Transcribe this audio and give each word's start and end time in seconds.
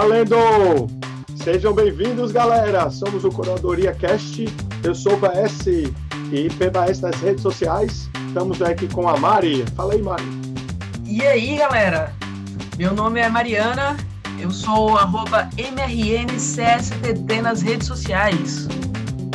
Valendo! 0.00 0.86
Sejam 1.34 1.74
bem-vindos, 1.74 2.30
galera! 2.30 2.88
Somos 2.88 3.24
o 3.24 3.30
Curadoria 3.30 3.92
Cast. 3.92 4.44
Eu 4.84 4.94
sou 4.94 5.14
o 5.14 5.16
BS 5.16 5.66
e 6.30 6.48
PBS 6.50 7.00
nas 7.00 7.20
redes 7.20 7.42
sociais. 7.42 8.08
Estamos 8.28 8.62
aqui 8.62 8.86
com 8.86 9.08
a 9.08 9.16
Mari. 9.16 9.64
Fala 9.74 9.94
aí, 9.94 10.00
Mari. 10.00 10.22
E 11.04 11.20
aí, 11.26 11.56
galera? 11.56 12.14
Meu 12.78 12.94
nome 12.94 13.18
é 13.18 13.28
Mariana. 13.28 13.96
Eu 14.38 14.52
sou 14.52 14.96
arroba 14.96 15.50
MRNCSTT 15.58 17.42
nas 17.42 17.60
redes 17.60 17.88
sociais. 17.88 18.68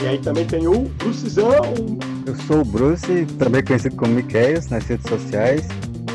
E 0.01 0.07
aí 0.07 0.17
também 0.19 0.45
tem 0.45 0.65
o 0.65 0.83
Brucezão. 0.97 1.99
Eu 2.25 2.35
sou 2.47 2.61
o 2.61 2.65
Bruce, 2.65 3.25
também 3.37 3.61
conhecido 3.65 3.97
como 3.97 4.13
Miqueias 4.13 4.69
nas 4.69 4.85
redes 4.85 5.09
sociais, 5.09 5.67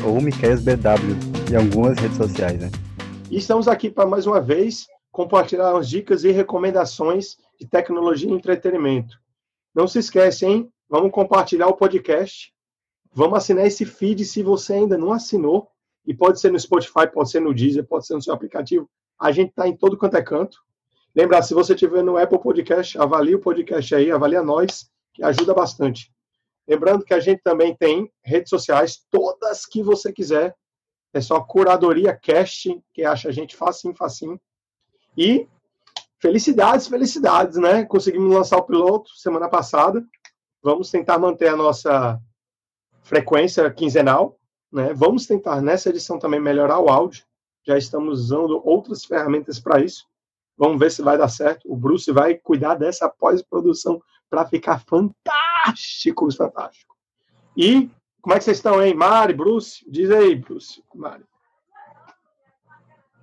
ou 0.03 0.19
Miqueias 0.19 0.63
BW 0.63 1.51
em 1.51 1.55
algumas 1.55 1.99
redes 1.99 2.17
sociais, 2.17 2.59
né? 2.59 2.71
E 3.29 3.37
estamos 3.37 3.67
aqui 3.67 3.91
para 3.91 4.07
mais 4.07 4.25
uma 4.25 4.41
vez 4.41 4.87
compartilhar 5.11 5.77
as 5.77 5.87
dicas 5.87 6.23
e 6.23 6.31
recomendações 6.31 7.37
de 7.59 7.67
tecnologia 7.67 8.27
e 8.27 8.33
entretenimento. 8.33 9.21
Não 9.73 9.87
se 9.87 9.99
esquece, 9.99 10.47
hein? 10.47 10.73
Vamos 10.89 11.11
compartilhar 11.11 11.67
o 11.67 11.75
podcast. 11.75 12.51
Vamos 13.13 13.37
assinar 13.37 13.67
esse 13.67 13.85
feed 13.85 14.25
se 14.25 14.41
você 14.41 14.73
ainda 14.73 14.97
não 14.97 15.13
assinou. 15.13 15.69
E 16.07 16.13
pode 16.13 16.39
ser 16.39 16.51
no 16.51 16.59
Spotify, 16.59 17.05
pode 17.13 17.29
ser 17.29 17.39
no 17.39 17.53
Deezer, 17.53 17.85
pode 17.85 18.07
ser 18.07 18.15
no 18.15 18.21
seu 18.21 18.33
aplicativo. 18.33 18.89
A 19.19 19.31
gente 19.31 19.49
está 19.49 19.67
em 19.67 19.77
todo 19.77 19.95
quanto 19.95 20.17
é 20.17 20.23
canto. 20.23 20.57
Lembrar, 21.15 21.43
se 21.43 21.53
você 21.53 21.73
estiver 21.73 22.03
no 22.03 22.17
Apple 22.17 22.39
Podcast, 22.39 22.97
avalie 22.97 23.35
o 23.35 23.39
podcast 23.39 23.93
aí, 23.93 24.09
avalia 24.09 24.41
nós, 24.41 24.89
que 25.13 25.23
ajuda 25.23 25.53
bastante. 25.53 26.11
Lembrando 26.67 27.05
que 27.05 27.13
a 27.13 27.19
gente 27.19 27.41
também 27.43 27.75
tem 27.75 28.11
redes 28.23 28.49
sociais, 28.49 29.05
todas 29.11 29.67
que 29.67 29.83
você 29.83 30.11
quiser. 30.11 30.55
É 31.13 31.21
só 31.21 31.39
Curadoria 31.41 32.15
Cast, 32.15 32.81
que 32.93 33.03
acha 33.03 33.29
a 33.29 33.31
gente 33.31 33.55
facinho, 33.55 33.95
facinho. 33.95 34.39
E 35.17 35.47
felicidades, 36.19 36.87
felicidades, 36.87 37.57
né? 37.57 37.83
Conseguimos 37.85 38.33
lançar 38.33 38.57
o 38.57 38.63
piloto 38.63 39.09
semana 39.15 39.49
passada. 39.49 40.05
Vamos 40.61 40.91
tentar 40.91 41.17
manter 41.17 41.47
a 41.47 41.55
nossa 41.55 42.19
frequência 43.01 43.69
quinzenal, 43.71 44.37
né? 44.71 44.93
Vamos 44.93 45.25
tentar 45.25 45.61
nessa 45.61 45.89
edição 45.89 46.19
também 46.19 46.39
melhorar 46.39 46.79
o 46.79 46.89
áudio. 46.89 47.23
Já 47.65 47.77
estamos 47.77 48.19
usando 48.19 48.61
outras 48.63 49.03
ferramentas 49.03 49.59
para 49.59 49.81
isso. 49.81 50.07
Vamos 50.57 50.79
ver 50.79 50.91
se 50.91 51.01
vai 51.01 51.17
dar 51.17 51.29
certo. 51.29 51.71
O 51.71 51.75
Bruce 51.75 52.11
vai 52.11 52.35
cuidar 52.35 52.75
dessa 52.75 53.09
pós-produção 53.09 54.01
para 54.29 54.45
ficar 54.45 54.83
fantástico, 54.85 56.31
fantástico. 56.31 56.95
E 57.55 57.89
como 58.29 58.35
é 58.35 58.37
que 58.37 58.43
vocês 58.45 58.57
estão, 58.57 58.79
hein? 58.83 58.93
Mari, 58.93 59.33
Bruce? 59.33 59.83
Diz 59.89 60.11
aí, 60.11 60.35
Bruce. 60.35 60.83
Mari. 60.93 61.23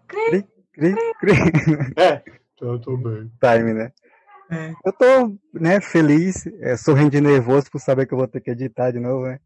Cri, 0.09 0.45
cri, 0.73 0.95
cri. 1.21 1.33
É, 1.97 2.25
tô, 2.57 2.77
tô 2.81 2.97
bem. 2.97 3.31
Time, 3.41 3.73
né? 3.73 3.93
É. 4.51 4.73
Eu 4.85 4.93
tô, 4.93 5.39
né, 5.55 5.81
feliz, 5.81 6.45
é, 6.61 6.77
sorrindo 6.77 7.17
e 7.17 7.21
nervoso 7.21 7.71
por 7.71 7.81
saber 7.81 8.07
que 8.07 8.15
eu 8.15 8.19
vou 8.19 8.27
ter 8.27 8.41
que 8.41 8.51
editar 8.51 8.91
de 8.91 8.99
novo, 8.99 9.27
né? 9.29 9.39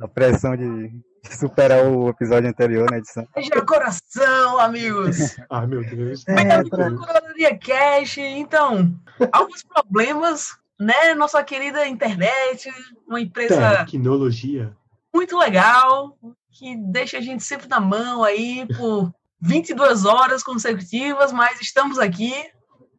A 0.00 0.08
pressão 0.08 0.56
de, 0.56 0.88
de 0.88 1.36
superar 1.38 1.86
o 1.86 2.08
episódio 2.08 2.50
anterior 2.50 2.90
na 2.90 2.98
edição. 2.98 3.24
Beija 3.36 3.54
no 3.54 3.64
coração, 3.64 4.58
amigos! 4.58 5.36
Ai, 5.48 5.66
meu 5.68 5.84
Deus. 5.84 6.26
É, 6.26 6.34
Bem-vindo 6.34 6.70
pra- 6.70 6.88
ao 6.88 6.96
Curadoria 6.96 7.56
Cash. 7.56 8.18
Então, 8.18 8.92
alguns 9.30 9.62
problemas, 9.62 10.58
né? 10.80 11.14
Nossa 11.14 11.44
querida 11.44 11.86
internet, 11.86 12.68
uma 13.06 13.20
empresa 13.20 13.84
Tecnologia. 13.84 14.76
Muito 15.14 15.38
legal, 15.38 16.18
que 16.50 16.76
deixa 16.76 17.18
a 17.18 17.20
gente 17.20 17.42
sempre 17.42 17.68
na 17.68 17.80
mão 17.80 18.22
aí 18.24 18.66
por 18.76 19.12
22 19.40 20.04
horas 20.04 20.42
consecutivas, 20.42 21.32
mas 21.32 21.60
estamos 21.60 21.98
aqui, 21.98 22.32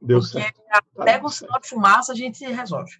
Deu 0.01 0.19
porque 0.19 0.39
certo. 0.39 0.61
até 0.97 1.13
Tá 1.13 1.19
com 1.19 1.29
certo. 1.29 1.45
sinal 1.45 1.59
de 1.61 1.67
fumaça 1.69 2.11
a 2.11 2.15
gente 2.15 2.45
resolve. 2.45 2.91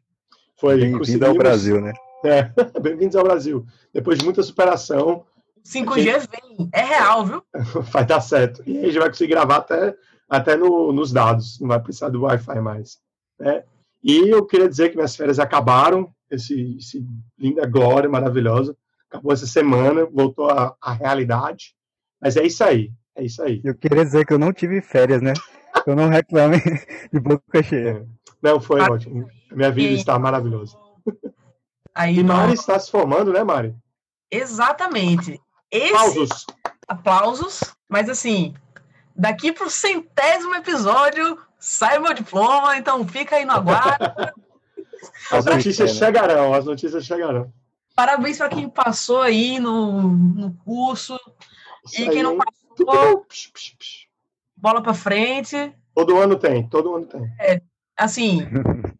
Foi, 0.58 0.78
Bem-vindo 0.80 1.26
ao 1.26 1.34
Brasil, 1.36 1.82
né? 1.82 1.94
É, 2.24 2.44
bem-vindos 2.82 3.16
ao 3.16 3.24
Brasil. 3.24 3.66
Depois 3.94 4.18
de 4.20 4.26
muita 4.26 4.42
superação, 4.44 5.26
5G 5.64 6.28
vem, 6.30 6.70
é 6.74 6.82
real, 6.84 7.26
viu? 7.26 7.44
vai 7.92 8.06
dar 8.06 8.22
certo. 8.22 8.64
E 8.66 8.78
aí 8.78 8.84
a 8.84 8.88
gente 8.88 9.00
vai 9.00 9.10
conseguir 9.10 9.32
gravar 9.32 9.58
até, 9.58 9.96
até 10.30 10.56
no- 10.58 10.92
nos 10.92 11.12
dados, 11.12 11.60
não 11.60 11.68
vai 11.68 11.80
precisar 11.80 12.10
do 12.10 12.22
Wi-Fi 12.24 12.60
mais. 12.62 13.00
né? 13.40 13.64
E 14.04 14.30
eu 14.30 14.46
queria 14.46 14.70
dizer 14.70 14.90
que 14.90 14.96
minhas 14.96 15.16
férias 15.16 15.40
acabaram, 15.40 16.14
esse, 16.30 16.78
esse 16.78 17.06
linda 17.38 17.66
glória 17.66 18.10
maravilhosa. 18.10 18.76
Acabou 19.10 19.32
essa 19.34 19.46
semana, 19.48 20.06
voltou 20.06 20.50
à, 20.50 20.76
realidade. 20.94 21.76
Mas 22.22 22.36
é 22.38 22.44
isso 22.44 22.64
aí, 22.64 22.92
é 23.16 23.24
isso 23.24 23.42
aí. 23.44 23.62
Eu 23.64 23.76
queria 23.76 24.04
dizer 24.04 24.26
que 24.26 24.34
eu 24.34 24.40
não 24.40 24.52
tive 24.52 24.82
férias, 24.82 25.22
né? 25.22 25.34
Que 25.84 25.90
Eu 25.90 25.96
não 25.96 26.10
reclame 26.10 26.58
de 27.14 27.20
boca 27.20 27.62
cheia. 27.64 28.06
Não, 28.42 28.60
foi 28.60 28.82
Ah, 28.82 28.92
ótimo. 28.92 29.28
Minha 29.52 29.72
vida 29.72 29.94
e- 29.94 29.96
está 29.96 30.18
maravilhosa. 30.20 30.78
Aí 31.94 32.20
E 32.20 32.24
Mari 32.24 32.54
está 32.54 32.78
se 32.78 32.92
formando, 32.92 33.32
né, 33.32 33.42
Mari? 33.42 33.74
Exatamente. 34.30 35.40
Esse 35.72 35.94
Aplausos. 35.96 36.46
aplausos, 36.88 37.62
mas 37.88 38.10
assim, 38.10 38.54
daqui 39.16 39.52
pro 39.54 39.70
centésimo 39.70 40.56
episódio 40.56 41.38
sai 41.58 41.98
meu 42.00 42.14
diploma, 42.14 42.78
então 42.78 43.08
fica 43.08 43.38
aí 43.38 43.46
no 43.46 43.54
aguardo. 43.54 44.04
As 45.32 45.46
notícias 45.46 45.92
chegarão, 45.96 46.54
as 46.54 46.66
notícias 46.66 47.06
chegarão. 47.06 47.52
Parabéns 47.96 48.38
para 48.38 48.50
quem 48.50 48.70
passou 48.70 49.22
aí 49.22 49.60
no, 49.60 50.02
no 50.12 50.54
curso. 50.66 51.18
Isso 51.86 52.02
E 52.02 52.10
quem 52.10 52.18
aí, 52.18 52.24
não 52.24 52.38
passou, 52.38 53.20
Psh, 53.26 53.52
psh, 53.54 53.76
psh. 53.80 54.08
bola 54.58 54.82
para 54.84 54.94
frente. 54.94 55.74
Todo 55.94 56.18
ano 56.18 56.36
tem, 56.38 56.68
todo 56.68 56.94
ano 56.96 57.06
tem. 57.06 57.22
Assim, 57.96 58.42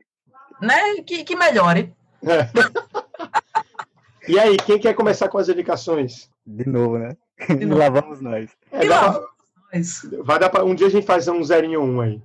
né? 0.62 1.02
Que, 1.06 1.24
que 1.26 1.36
melhore. 1.36 1.94
É. 2.24 2.50
E 4.28 4.40
aí, 4.40 4.58
quem 4.58 4.80
quer 4.80 4.96
começar 4.96 5.30
com 5.30 5.38
as 5.38 5.48
indicações? 5.50 6.32
De 6.48 6.68
novo, 6.68 6.98
né? 6.98 7.16
De 7.48 7.62
E 7.62 7.66
novo. 7.68 7.80
lá 7.80 7.90
vamos 7.92 8.20
nós. 8.22 8.50
É, 8.72 8.84
E 8.84 8.90
dá 8.90 9.12
pra- 9.12 9.28
vai 10.24 10.40
dar 10.40 10.50
pra, 10.50 10.64
um 10.66 10.74
dia 10.74 10.88
a 10.88 10.90
gente 10.90 11.06
faz 11.06 11.28
um 11.28 11.44
zerinho 11.44 11.80
um 11.84 12.02
aí. 12.02 12.20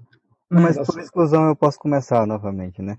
Mas 0.49 0.79
Nossa. 0.79 0.91
por 0.95 0.99
exclusão 0.99 1.49
eu 1.49 1.55
posso 1.55 1.79
começar 1.79 2.27
novamente, 2.27 2.81
né? 2.81 2.97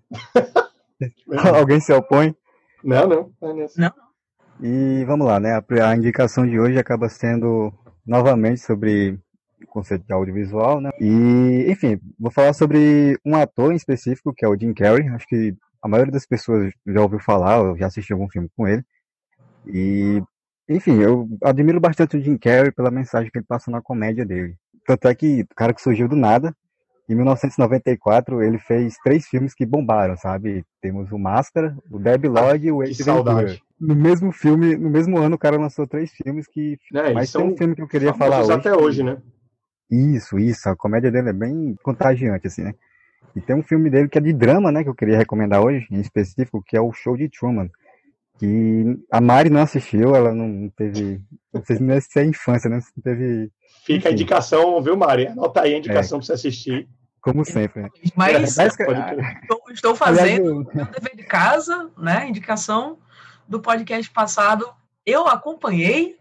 Alguém 1.57 1.79
se 1.79 1.91
opõe? 1.91 2.35
Não, 2.83 3.07
não. 3.07 3.31
é 3.41 3.53
nessa. 3.53 3.93
E 4.61 5.03
vamos 5.05 5.25
lá, 5.25 5.39
né? 5.39 5.53
A, 5.53 5.89
a 5.89 5.95
indicação 5.95 6.45
de 6.45 6.59
hoje 6.59 6.77
acaba 6.77 7.09
sendo 7.09 7.73
novamente 8.05 8.61
sobre 8.61 9.19
o 9.63 9.67
conceito 9.67 10.05
de 10.05 10.13
audiovisual, 10.13 10.81
né? 10.81 10.91
E, 10.99 11.65
enfim, 11.69 11.99
vou 12.19 12.31
falar 12.31 12.53
sobre 12.53 13.17
um 13.25 13.35
ator 13.35 13.71
em 13.71 13.75
específico, 13.75 14.33
que 14.33 14.45
é 14.45 14.47
o 14.47 14.57
Jim 14.57 14.73
Carrey. 14.73 15.07
Acho 15.09 15.27
que 15.27 15.55
a 15.81 15.87
maioria 15.87 16.11
das 16.11 16.25
pessoas 16.25 16.71
já 16.85 17.01
ouviu 17.01 17.19
falar, 17.19 17.61
ou 17.61 17.77
já 17.77 17.87
assistiu 17.87 18.15
algum 18.15 18.29
filme 18.29 18.49
com 18.55 18.67
ele. 18.67 18.83
E, 19.65 20.21
enfim, 20.69 21.01
eu 21.01 21.27
admiro 21.43 21.79
bastante 21.79 22.17
o 22.17 22.21
Jim 22.21 22.37
Carrey 22.37 22.71
pela 22.71 22.91
mensagem 22.91 23.31
que 23.31 23.37
ele 23.37 23.45
passa 23.47 23.71
na 23.71 23.81
comédia 23.81 24.25
dele. 24.25 24.55
Tanto 24.85 25.07
é 25.07 25.15
que 25.15 25.41
o 25.41 25.55
cara 25.55 25.73
que 25.73 25.81
surgiu 25.81 26.07
do 26.07 26.15
nada, 26.15 26.55
em 27.13 27.15
1994, 27.15 28.41
ele 28.41 28.57
fez 28.59 28.95
três 29.03 29.27
filmes 29.27 29.53
que 29.53 29.65
bombaram, 29.65 30.15
sabe? 30.17 30.63
Temos 30.81 31.11
o 31.11 31.17
Máscara, 31.19 31.75
o 31.89 31.99
Debi 31.99 32.27
Lloyd 32.27 32.67
e 32.67 32.71
o 32.71 32.81
Ace 32.83 33.03
Ventura. 33.03 33.23
saudade. 33.23 33.63
No 33.79 33.95
mesmo 33.95 34.31
filme, 34.31 34.75
no 34.75 34.89
mesmo 34.89 35.17
ano, 35.17 35.35
o 35.35 35.39
cara 35.39 35.57
lançou 35.57 35.87
três 35.87 36.11
filmes 36.11 36.47
que. 36.47 36.77
Eles 36.93 37.13
Mas 37.13 37.31
tem 37.31 37.43
um 37.43 37.57
filme 37.57 37.75
que 37.75 37.81
eu 37.81 37.87
queria 37.87 38.13
falar 38.13 38.41
hoje. 38.41 38.51
até 38.51 38.73
hoje, 38.75 39.03
né? 39.03 39.17
Isso, 39.89 40.37
isso. 40.39 40.69
A 40.69 40.75
comédia 40.75 41.11
dele 41.11 41.29
é 41.29 41.33
bem 41.33 41.75
contagiante, 41.83 42.47
assim, 42.47 42.63
né? 42.63 42.73
E 43.35 43.41
tem 43.41 43.55
um 43.55 43.63
filme 43.63 43.89
dele 43.89 44.07
que 44.07 44.17
é 44.17 44.21
de 44.21 44.33
drama, 44.33 44.71
né? 44.71 44.83
Que 44.83 44.89
eu 44.89 44.95
queria 44.95 45.17
recomendar 45.17 45.61
hoje, 45.63 45.87
em 45.91 45.99
específico, 45.99 46.63
que 46.65 46.77
é 46.77 46.81
o 46.81 46.93
Show 46.93 47.17
de 47.17 47.29
Truman. 47.29 47.69
Que 48.39 48.97
a 49.11 49.19
Mari 49.21 49.49
não 49.49 49.61
assistiu, 49.61 50.15
ela 50.15 50.33
não 50.33 50.69
teve. 50.69 51.19
Não 51.53 51.63
sei 51.63 51.77
se 52.01 52.19
é 52.19 52.25
infância, 52.25 52.69
né? 52.69 52.79
Não 52.95 53.03
teve. 53.03 53.51
Fica 53.83 54.09
a 54.09 54.11
Enfim. 54.11 54.21
indicação, 54.21 54.81
viu, 54.81 54.95
Mari? 54.95 55.27
Anota 55.27 55.61
aí 55.61 55.73
a 55.73 55.77
indicação 55.77 56.19
pra 56.19 56.25
você 56.25 56.33
assistir. 56.33 56.87
Como 57.21 57.45
sempre, 57.45 57.87
mas 58.15 58.55
crer. 58.75 59.39
estou, 59.41 59.61
estou 59.71 59.95
fazendo 59.95 60.61
o 60.61 60.63
dever 60.63 61.15
de 61.15 61.23
casa, 61.23 61.89
né? 61.97 62.27
Indicação 62.27 62.97
do 63.47 63.59
podcast 63.59 64.09
passado. 64.11 64.67
Eu 65.05 65.27
acompanhei, 65.27 66.17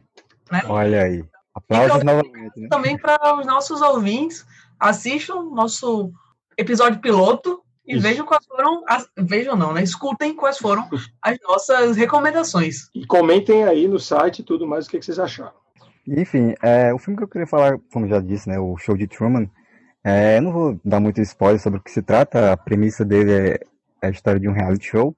né? 0.50 0.62
olha 0.67 1.02
aí. 1.05 1.25
Aplausos 1.55 2.02
Então, 2.02 2.17
novamente, 2.17 2.61
né? 2.61 2.69
também 2.69 2.99
para 2.99 3.38
os 3.38 3.47
nossos 3.47 3.81
ouvintes. 3.81 4.47
Assistam 4.79 5.43
nosso 5.43 6.12
episódio 6.56 7.00
piloto 7.00 7.62
e 7.87 7.94
Isso. 7.94 8.03
vejam 8.03 8.25
quais 8.26 8.44
foram. 8.46 8.82
As, 8.87 9.08
vejam 9.19 9.56
não, 9.56 9.73
né? 9.73 9.82
Escutem 9.82 10.35
quais 10.35 10.58
foram 10.58 10.88
as 11.23 11.38
nossas 11.43 11.96
recomendações. 11.96 12.88
E 12.94 13.06
comentem 13.06 13.64
aí 13.64 13.88
no 13.88 13.99
site 13.99 14.41
e 14.41 14.44
tudo 14.44 14.67
mais 14.67 14.87
o 14.87 14.91
que, 14.91 14.99
que 14.99 15.05
vocês 15.05 15.19
acharam. 15.19 15.53
Enfim, 16.06 16.55
é, 16.62 16.93
o 16.94 16.99
filme 16.99 17.17
que 17.17 17.25
eu 17.25 17.29
queria 17.29 17.46
falar, 17.46 17.79
como 17.93 18.08
já 18.08 18.20
disse, 18.20 18.49
né, 18.49 18.58
o 18.58 18.76
Show 18.79 18.96
de 18.96 19.06
Truman, 19.06 19.49
é, 20.02 20.41
não 20.41 20.52
vou 20.52 20.81
dar 20.85 21.00
muito 21.00 21.20
spoiler 21.20 21.61
sobre 21.61 21.79
o 21.79 21.82
que 21.82 21.91
se 21.91 22.02
trata, 22.02 22.52
a 22.52 22.56
premissa 22.56 23.05
dele 23.05 23.32
é, 23.32 23.61
é 24.02 24.06
a 24.06 24.11
história 24.11 24.41
de 24.41 24.49
um 24.49 24.52
reality 24.52 24.87
show, 24.87 25.14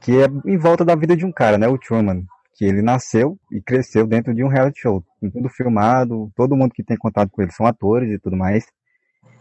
que 0.00 0.12
é 0.12 0.26
em 0.44 0.58
volta 0.58 0.84
da 0.84 0.94
vida 0.94 1.16
de 1.16 1.24
um 1.24 1.32
cara, 1.32 1.56
né, 1.56 1.66
o 1.66 1.78
Truman, 1.78 2.22
que 2.54 2.64
ele 2.64 2.82
nasceu 2.82 3.38
e 3.50 3.62
cresceu 3.62 4.06
dentro 4.06 4.34
de 4.34 4.44
um 4.44 4.48
reality 4.48 4.80
show, 4.80 5.02
tudo 5.32 5.48
filmado, 5.48 6.30
todo 6.36 6.56
mundo 6.56 6.74
que 6.74 6.82
tem 6.82 6.96
contato 6.96 7.30
com 7.30 7.40
ele 7.40 7.52
são 7.52 7.66
atores 7.66 8.10
e 8.10 8.18
tudo 8.18 8.36
mais. 8.36 8.66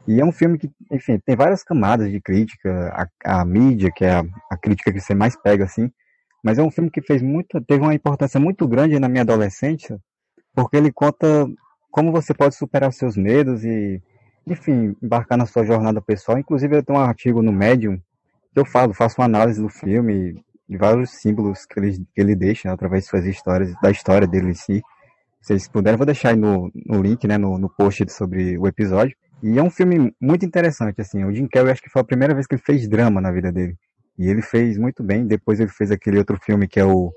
E 0.08 0.22
é 0.22 0.26
um 0.26 0.32
filme 0.32 0.58
que, 0.58 0.72
enfim, 0.90 1.20
tem 1.26 1.36
várias 1.36 1.64
camadas 1.64 2.10
de 2.10 2.22
crítica, 2.22 2.94
a, 3.26 3.40
a 3.40 3.46
mídia, 3.46 3.92
que 3.94 4.06
é 4.06 4.14
a, 4.14 4.24
a, 4.50 4.56
crítica 4.56 4.94
que 4.94 5.02
você 5.02 5.14
mais 5.14 5.36
pega, 5.36 5.66
assim, 5.66 5.92
mas 6.42 6.58
é 6.58 6.64
um 6.64 6.72
filme 6.72 6.90
que 6.90 7.02
fez 7.02 7.22
muito, 7.22 7.60
teve 7.62 7.82
uma 7.82 7.94
importância 7.94 8.40
muito 8.40 8.66
grande 8.66 8.98
na 9.00 9.10
minha 9.10 9.24
adolescência, 9.24 10.00
porque 10.56 10.78
ele 10.78 10.94
conta 10.94 11.46
como 11.92 12.12
você 12.12 12.34
pode 12.34 12.56
superar 12.56 12.94
seus 12.94 13.18
medos 13.18 13.66
e, 13.66 14.02
enfim, 14.48 14.96
embarcar 15.02 15.38
na 15.38 15.46
sua 15.46 15.66
jornada 15.66 16.02
pessoal. 16.02 16.38
Inclusive, 16.38 16.78
eu 16.78 16.84
tenho 16.84 17.00
um 17.00 17.02
artigo 17.02 17.42
no 17.42 17.52
Medium 17.52 17.98
que 18.54 18.60
eu 18.60 18.66
falo, 18.66 18.94
faço 18.94 19.20
uma 19.20 19.26
análise 19.26 19.62
do 19.62 19.70
filme, 19.70 20.44
de 20.68 20.78
vários 20.78 21.12
símbolos 21.12 21.66
que 21.66 21.80
ele, 21.80 21.98
que 22.14 22.22
ele 22.22 22.36
deixa 22.36 22.68
né, 22.68 22.74
através 22.74 23.04
de 23.04 23.10
suas 23.10 23.26
histórias, 23.26 23.74
da 23.82 23.92
história 23.92 24.28
dele 24.28 24.50
em 24.50 24.54
si. 24.54 24.82
Se 25.42 25.54
vocês 25.54 25.68
puderem, 25.68 25.98
vou 25.98 26.06
deixar 26.06 26.30
aí 26.30 26.36
no, 26.36 26.72
no 26.86 27.02
link, 27.02 27.28
né, 27.28 27.38
no, 27.38 27.58
no 27.58 27.70
post 27.70 28.12
sobre 28.12 28.58
o 28.58 28.68
episódio. 28.68 29.16
E 29.42 29.60
é 29.60 29.64
um 29.64 29.70
filme 29.70 30.14
muito 30.20 30.46
interessante, 30.46 31.00
assim. 31.00 31.24
O 31.24 31.34
Jim 31.34 31.48
Carrey 31.48 31.72
acho 31.72 31.82
que 31.82 31.90
foi 31.90 32.02
a 32.02 32.06
primeira 32.06 32.34
vez 32.34 32.48
que 32.48 32.56
ele 32.56 32.62
fez 32.62 32.88
drama 32.88 33.22
na 33.22 33.32
vida 33.32 33.52
dele. 33.52 33.76
E 34.18 34.28
ele 34.28 34.42
fez 34.42 34.78
muito 34.78 35.04
bem. 35.04 35.28
Depois 35.28 35.60
ele 35.60 35.70
fez 35.70 35.92
aquele 35.92 36.18
outro 36.18 36.38
filme 36.44 36.68
que 36.68 36.80
é 36.80 36.86
o, 36.86 37.12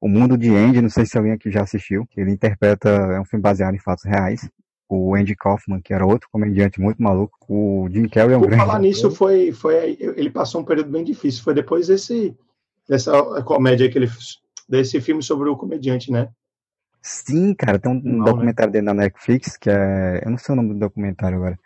o 0.00 0.08
Mundo 0.08 0.38
de 0.38 0.54
Andy, 0.54 0.80
não 0.80 0.88
sei 0.88 1.04
se 1.04 1.18
alguém 1.18 1.32
aqui 1.32 1.50
já 1.50 1.62
assistiu. 1.62 2.06
Ele 2.16 2.30
interpreta, 2.30 2.88
é 2.88 3.20
um 3.20 3.24
filme 3.24 3.42
baseado 3.42 3.74
em 3.74 3.80
fatos 3.80 4.04
reais. 4.04 4.48
O 4.88 5.14
Andy 5.14 5.34
Kaufman, 5.34 5.80
que 5.80 5.94
era 5.94 6.06
outro 6.06 6.28
comediante 6.30 6.80
muito 6.80 7.02
maluco. 7.02 7.36
O 7.48 7.88
Jim 7.90 8.08
Carrey 8.08 8.34
é 8.34 8.36
um 8.36 8.40
Por 8.40 8.48
grande. 8.48 8.64
falar 8.64 8.78
nisso, 8.78 9.10
foi, 9.10 9.50
foi, 9.50 9.96
ele 9.98 10.30
passou 10.30 10.60
um 10.60 10.64
período 10.64 10.90
bem 10.90 11.02
difícil. 11.02 11.42
Foi 11.42 11.54
depois 11.54 11.86
desse, 11.88 12.36
dessa 12.88 13.42
comédia 13.42 13.90
que 13.90 13.98
ele 13.98 14.08
desse 14.68 15.00
filme 15.00 15.22
sobre 15.22 15.48
o 15.48 15.56
comediante, 15.56 16.10
né? 16.10 16.28
Sim, 17.02 17.54
cara, 17.54 17.78
tem 17.78 17.92
um 17.92 18.00
não, 18.02 18.18
né? 18.18 18.24
documentário 18.24 18.70
né? 18.70 18.72
dele 18.72 18.86
na 18.86 18.94
Netflix 18.94 19.56
que 19.56 19.68
é. 19.68 20.22
Eu 20.24 20.30
não 20.30 20.38
sei 20.38 20.54
o 20.54 20.56
nome 20.56 20.74
do 20.74 20.80
documentário 20.80 21.36
agora. 21.36 21.58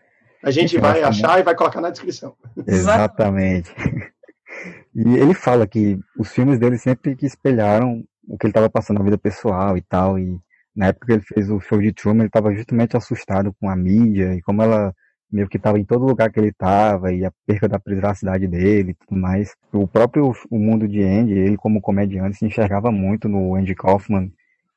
A 0.43 0.51
gente 0.51 0.77
Enfim, 0.77 0.81
vai 0.81 1.03
achar 1.03 1.39
e 1.39 1.43
vai 1.43 1.55
colocar 1.55 1.81
na 1.81 1.91
descrição. 1.91 2.35
Exatamente. 2.67 3.73
e 4.95 5.17
ele 5.17 5.35
fala 5.35 5.67
que 5.67 5.99
os 6.19 6.31
filmes 6.31 6.59
dele 6.59 6.79
sempre 6.79 7.15
que 7.15 7.27
espelharam 7.27 8.05
o 8.27 8.37
que 8.37 8.47
ele 8.47 8.51
estava 8.51 8.69
passando 8.69 8.99
na 8.99 9.05
vida 9.05 9.19
pessoal 9.19 9.77
e 9.77 9.83
tal. 9.83 10.19
E 10.19 10.41
na 10.79 10.87
época 10.87 11.07
que 11.07 11.13
ele 11.15 11.23
fez 11.23 11.51
o 11.51 11.59
show 11.59 11.83
de 11.83 11.93
Truman, 11.93 12.21
ele 12.21 12.29
estava 12.29 12.55
justamente 12.55 12.97
assustado 12.97 13.53
com 13.61 13.69
a 13.69 13.75
mídia 13.75 14.33
e 14.35 14.41
como 14.41 14.63
ela 14.63 14.95
meio 15.31 15.49
que 15.49 15.57
estava 15.57 15.77
em 15.77 15.85
todo 15.85 16.07
lugar 16.07 16.31
que 16.31 16.39
ele 16.39 16.51
estava 16.51 17.13
e 17.13 17.25
a 17.25 17.33
perca 17.45 17.69
da 17.69 17.81
privacidade 17.81 18.47
dele 18.47 18.93
e 18.93 18.95
tudo 18.95 19.21
mais. 19.21 19.57
O 19.73 19.89
próprio 19.89 20.33
o 20.49 20.57
mundo 20.57 20.87
de 20.87 21.03
Andy, 21.03 21.33
ele 21.33 21.57
como 21.57 21.81
comediante 21.81 22.37
se 22.37 22.47
enxergava 22.47 22.93
muito 22.93 23.29
no 23.29 23.57
Andy 23.57 23.75
Kaufman 23.75 24.31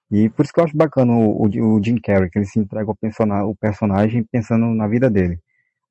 e 0.09 0.27
por 0.27 0.43
isso 0.43 0.51
que 0.51 0.59
eu 0.59 0.63
acho 0.63 0.75
bacana 0.75 1.13
o, 1.13 1.45
o, 1.45 1.75
o 1.75 1.83
Jim 1.83 1.97
Carrey, 1.97 2.31
que 2.31 2.39
ele 2.39 2.47
se 2.47 2.59
entrega 2.59 2.91
ao 2.91 3.49
o 3.49 3.55
personagem 3.55 4.25
pensando 4.31 4.65
na 4.73 4.87
vida 4.87 5.07
dele. 5.07 5.37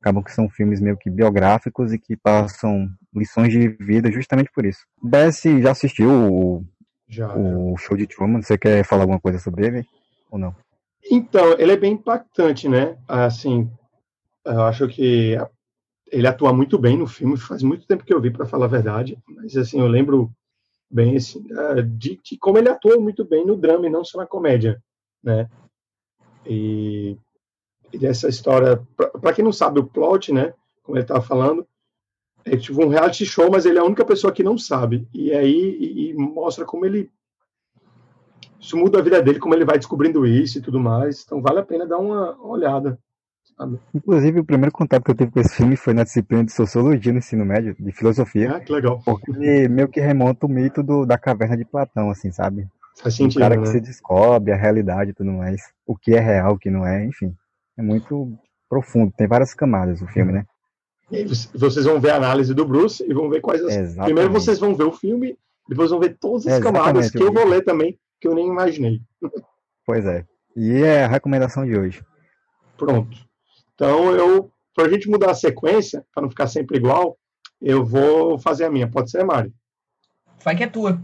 Acabam 0.01 0.25
que 0.25 0.33
são 0.33 0.49
filmes 0.49 0.81
meio 0.81 0.97
que 0.97 1.09
biográficos 1.09 1.93
e 1.93 1.99
que 2.01 2.17
passam 2.17 2.89
lições 3.15 3.53
de 3.53 3.69
vida 3.69 4.11
justamente 4.11 4.51
por 4.53 4.67
isso. 4.67 4.81
Bess 5.01 5.41
já 5.63 5.71
assistiu 5.71 6.11
o, 6.11 6.65
já, 7.09 7.33
o 7.37 7.77
já. 7.79 7.85
show 7.87 7.97
de 7.97 8.09
Truman? 8.09 8.43
Você 8.43 8.59
quer 8.59 8.85
falar 8.85 9.03
alguma 9.03 9.21
coisa 9.21 9.39
sobre 9.39 9.67
ele 9.67 9.87
ou 10.31 10.39
não? 10.39 10.55
Então, 11.11 11.53
ele 11.59 11.73
é 11.73 11.77
bem 11.77 11.95
impactante, 11.95 12.69
né? 12.69 12.99
Assim, 13.09 13.71
eu 14.45 14.63
acho 14.63 14.87
que 14.89 15.37
ele 16.11 16.27
atua 16.27 16.53
muito 16.53 16.79
bem 16.79 16.97
no 16.97 17.07
filme. 17.07 17.37
Faz 17.37 17.63
muito 17.63 17.87
tempo 17.87 18.05
que 18.05 18.13
eu 18.13 18.21
vi, 18.21 18.31
para 18.31 18.47
falar 18.47 18.67
a 18.67 18.69
verdade. 18.69 19.19
Mas, 19.27 19.57
assim, 19.57 19.81
eu 19.81 19.87
lembro 19.87 20.31
bem 20.91 21.17
assim, 21.17 21.47
de, 21.97 22.21
de, 22.23 22.37
como 22.39 22.59
ele 22.59 22.69
atua 22.69 22.99
muito 22.99 23.25
bem 23.25 23.47
no 23.47 23.57
drama 23.57 23.87
e 23.87 23.91
não 23.91 24.03
só 24.03 24.19
na 24.19 24.27
comédia, 24.27 24.83
né? 25.23 25.49
E, 26.45 27.17
e 27.93 27.99
dessa 27.99 28.29
história, 28.29 28.85
para 28.97 29.33
quem 29.33 29.45
não 29.45 29.53
sabe 29.53 29.79
o 29.79 29.87
plot, 29.87 30.33
né? 30.33 30.53
Como 30.83 30.97
ele 30.97 31.05
estava 31.05 31.23
falando, 31.23 31.67
é 32.45 32.57
tipo 32.57 32.83
um 32.85 32.89
reality 32.89 33.25
show, 33.25 33.49
mas 33.51 33.67
ele 33.67 33.79
é 33.79 33.81
a 33.81 33.85
única 33.85 34.05
pessoa 34.05 34.33
que 34.33 34.43
não 34.43 34.59
sabe. 34.59 35.07
E 35.15 35.33
aí 35.33 35.77
e, 35.79 36.11
e 36.11 36.15
mostra 36.15 36.65
como 36.65 36.85
ele 36.85 37.11
isso 38.61 38.77
muda 38.77 38.99
a 38.99 39.03
vida 39.03 39.23
dele, 39.23 39.39
como 39.39 39.55
ele 39.55 39.65
vai 39.65 39.79
descobrindo 39.79 40.27
isso 40.27 40.59
e 40.59 40.61
tudo 40.61 40.79
mais. 40.79 41.23
Então 41.25 41.41
vale 41.41 41.61
a 41.61 41.65
pena 41.65 41.87
dar 41.87 41.99
uma 41.99 42.37
olhada. 42.43 42.99
Inclusive, 43.95 44.41
o 44.41 44.45
primeiro 44.45 44.73
contato 44.73 45.05
que 45.05 45.11
eu 45.11 45.15
tive 45.15 45.31
com 45.31 45.41
esse 45.41 45.55
filme 45.55 45.77
foi 45.77 45.93
na 45.93 46.05
disciplina 46.05 46.45
de 46.45 46.53
Sociologia 46.53 47.13
no 47.13 47.19
ensino 47.19 47.45
médio, 47.45 47.77
de 47.79 47.93
Filosofia. 47.93 48.57
Ah, 48.57 48.61
que 48.61 48.73
legal. 48.73 49.03
Porque 49.05 49.69
meio 49.69 49.89
que 49.89 50.01
remonta 50.01 50.47
o 50.47 50.49
mito 50.49 50.83
do, 50.83 51.05
da 51.05 51.19
caverna 51.19 51.57
de 51.57 51.65
Platão, 51.65 52.11
assim, 52.11 52.31
sabe? 52.31 52.67
Faz 53.03 53.15
sentido, 53.15 53.39
o 53.39 53.41
cara 53.41 53.57
né? 53.57 53.63
que 53.63 53.69
se 53.69 53.81
descobre 53.81 54.53
a 54.53 54.57
realidade 54.57 55.11
e 55.11 55.15
tudo 55.15 55.31
mais. 55.31 55.61
O 55.87 55.97
que 55.97 56.15
é 56.15 56.21
real, 56.21 56.55
o 56.55 56.59
que 56.59 56.71
não 56.71 56.87
é, 56.87 57.05
enfim. 57.05 57.35
É 57.77 57.83
muito 57.83 58.33
profundo, 58.69 59.13
tem 59.17 59.27
várias 59.27 59.53
camadas 59.53 60.01
o 60.01 60.07
filme, 60.07 60.33
né? 60.33 60.47
E 61.11 61.25
vocês 61.25 61.85
vão 61.85 61.99
ver 61.99 62.11
a 62.11 62.17
análise 62.17 62.55
do 62.55 62.65
Bruce 62.65 63.05
e 63.07 63.13
vão 63.13 63.29
ver 63.29 63.41
quais 63.41 63.63
as... 63.63 63.75
Exatamente. 63.75 64.05
Primeiro 64.05 64.33
vocês 64.33 64.59
vão 64.61 64.75
ver 64.77 64.85
o 64.85 64.93
filme, 64.93 65.37
depois 65.69 65.91
vão 65.91 65.99
ver 65.99 66.17
todas 66.21 66.47
as 66.47 66.63
camadas 66.63 67.11
que 67.11 67.23
eu 67.23 67.33
vou 67.33 67.47
ler 67.47 67.65
também, 67.65 67.99
que 68.21 68.29
eu 68.29 68.35
nem 68.35 68.47
imaginei. 68.47 69.01
Pois 69.87 70.05
é. 70.05 70.25
E 70.57 70.83
é 70.83 71.05
a 71.05 71.09
recomendação 71.09 71.65
de 71.65 71.77
hoje. 71.77 72.05
Pronto. 72.77 73.17
Então, 73.75 74.15
eu, 74.15 74.51
para 74.75 74.87
a 74.87 74.89
gente 74.91 75.09
mudar 75.09 75.31
a 75.31 75.35
sequência, 75.35 76.05
para 76.13 76.23
não 76.23 76.31
ficar 76.31 76.47
sempre 76.47 76.77
igual, 76.77 77.19
eu 77.61 77.85
vou 77.85 78.39
fazer 78.39 78.65
a 78.65 78.71
minha. 78.71 78.91
Pode 78.91 79.11
ser, 79.11 79.25
Mari? 79.25 79.53
Vai 80.45 80.57
que 80.57 80.65
é 80.65 80.67
tua. 80.67 81.01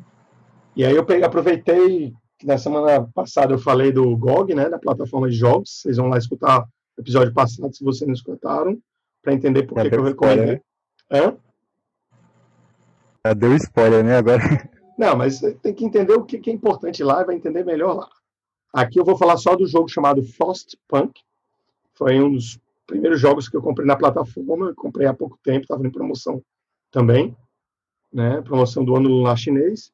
E 0.74 0.84
aí 0.84 0.94
eu 0.94 1.04
peguei, 1.04 1.24
aproveitei 1.24 2.12
que 2.38 2.46
na 2.46 2.58
semana 2.58 3.08
passada 3.14 3.54
eu 3.54 3.58
falei 3.58 3.92
do 3.92 4.16
GOG, 4.16 4.54
né, 4.54 4.68
da 4.68 4.78
plataforma 4.78 5.28
de 5.28 5.36
jogos. 5.36 5.80
Vocês 5.80 5.96
vão 5.96 6.08
lá 6.08 6.18
escutar 6.18 6.66
o 6.96 7.00
episódio 7.00 7.32
passado, 7.32 7.74
se 7.74 7.82
vocês 7.82 8.06
não 8.06 8.14
escutaram, 8.14 8.78
para 9.22 9.32
entender 9.32 9.62
por 9.62 9.80
que, 9.80 9.88
que 9.88 9.96
eu 9.96 10.02
recomendei. 10.02 10.60
Hã? 11.10 11.36
Deu 13.34 13.54
spoiler, 13.56 14.04
né, 14.04 14.16
agora? 14.16 14.42
Não, 14.96 15.16
mas 15.16 15.40
tem 15.62 15.75
que 15.75 15.84
entender 15.84 16.14
o 16.14 16.25
que 16.25 16.50
é 16.50 16.52
importante 16.52 17.02
lá 17.02 17.20
e 17.20 17.25
vai 17.25 17.37
entender 17.37 17.64
melhor 17.64 17.94
lá. 17.94 18.08
Aqui 18.72 18.98
eu 18.98 19.04
vou 19.04 19.16
falar 19.16 19.37
só 19.37 19.54
do 19.54 19.66
jogo 19.66 19.88
chamado 19.88 20.22
Frostpunk. 20.22 21.20
Foi 21.94 22.20
um 22.20 22.32
dos 22.32 22.58
primeiros 22.87 23.20
jogos 23.20 23.48
que 23.48 23.56
eu 23.56 23.62
comprei 23.62 23.87
na 23.87 23.96
plataforma, 23.96 24.69
eu 24.69 24.75
comprei 24.75 25.06
há 25.06 25.14
pouco 25.14 25.38
tempo, 25.43 25.62
estava 25.62 25.87
em 25.87 25.90
promoção 25.90 26.43
também, 26.90 27.37
né? 28.12 28.40
Promoção 28.43 28.84
do 28.84 28.94
ano 28.96 29.22
lá 29.22 29.37
chinês. 29.37 29.93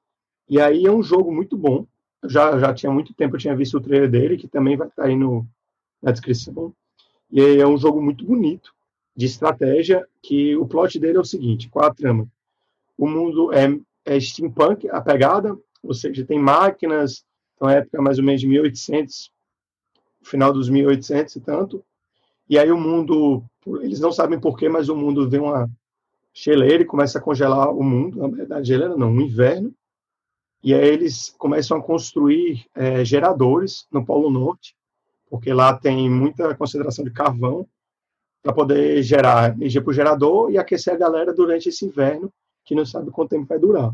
E 0.48 0.60
aí 0.60 0.84
é 0.84 0.90
um 0.90 1.02
jogo 1.02 1.32
muito 1.32 1.56
bom. 1.56 1.86
Já, 2.24 2.58
já 2.58 2.72
tinha 2.72 2.92
muito 2.92 3.14
tempo, 3.14 3.34
eu 3.34 3.40
tinha 3.40 3.56
visto 3.56 3.76
o 3.76 3.80
trailer 3.80 4.10
dele, 4.10 4.36
que 4.36 4.46
também 4.46 4.76
vai 4.76 4.88
estar 4.88 5.04
aí 5.04 5.16
no, 5.16 5.46
na 6.00 6.12
descrição. 6.12 6.72
E 7.30 7.40
é 7.40 7.66
um 7.66 7.78
jogo 7.78 8.00
muito 8.00 8.24
bonito, 8.24 8.74
de 9.16 9.26
estratégia, 9.26 10.06
que 10.22 10.54
o 10.56 10.66
plot 10.66 10.98
dele 10.98 11.18
é 11.18 11.20
o 11.20 11.24
seguinte, 11.24 11.68
qual 11.68 11.86
a 11.86 11.94
trama? 11.94 12.28
O 12.96 13.08
mundo 13.08 13.52
é, 13.52 13.68
é 14.04 14.18
steampunk, 14.18 14.88
a 14.88 15.00
pegada, 15.00 15.56
ou 15.82 15.94
seja, 15.94 16.24
tem 16.24 16.38
máquinas, 16.38 17.24
então 17.54 17.68
é 17.68 17.78
época 17.78 18.02
mais 18.02 18.18
ou 18.18 18.24
menos 18.24 18.40
de 18.40 18.46
1800, 18.46 19.30
final 20.22 20.52
dos 20.52 20.68
1800 20.68 21.36
e 21.36 21.40
tanto, 21.40 21.84
e 22.48 22.58
aí 22.58 22.70
o 22.70 22.78
mundo, 22.78 23.42
eles 23.80 24.00
não 24.00 24.12
sabem 24.12 24.38
porquê, 24.38 24.68
mas 24.68 24.88
o 24.88 24.96
mundo 24.96 25.28
vem 25.28 25.40
uma 25.40 25.70
geleira 26.34 26.82
e 26.82 26.86
começa 26.86 27.18
a 27.18 27.22
congelar 27.22 27.70
o 27.70 27.82
mundo, 27.82 28.18
na 28.18 28.28
verdade, 28.28 28.68
geleira 28.68 28.96
não, 28.96 29.10
um 29.10 29.20
inverno. 29.20 29.72
E 30.62 30.74
aí 30.74 30.88
eles 30.88 31.34
começam 31.38 31.76
a 31.76 31.82
construir 31.82 32.66
é, 32.74 33.04
geradores 33.04 33.86
no 33.90 34.04
Polo 34.04 34.30
Norte, 34.30 34.76
porque 35.28 35.52
lá 35.52 35.76
tem 35.76 36.08
muita 36.10 36.54
concentração 36.54 37.04
de 37.04 37.10
carvão, 37.10 37.66
para 38.42 38.52
poder 38.52 39.02
gerar 39.02 39.52
energia 39.52 39.80
para 39.80 39.90
o 39.90 39.94
gerador 39.94 40.50
e 40.50 40.58
aquecer 40.58 40.92
a 40.92 40.98
galera 40.98 41.32
durante 41.32 41.68
esse 41.68 41.84
inverno, 41.84 42.32
que 42.64 42.74
não 42.74 42.84
sabe 42.84 43.10
quanto 43.10 43.30
tempo 43.30 43.46
vai 43.46 43.58
durar. 43.58 43.92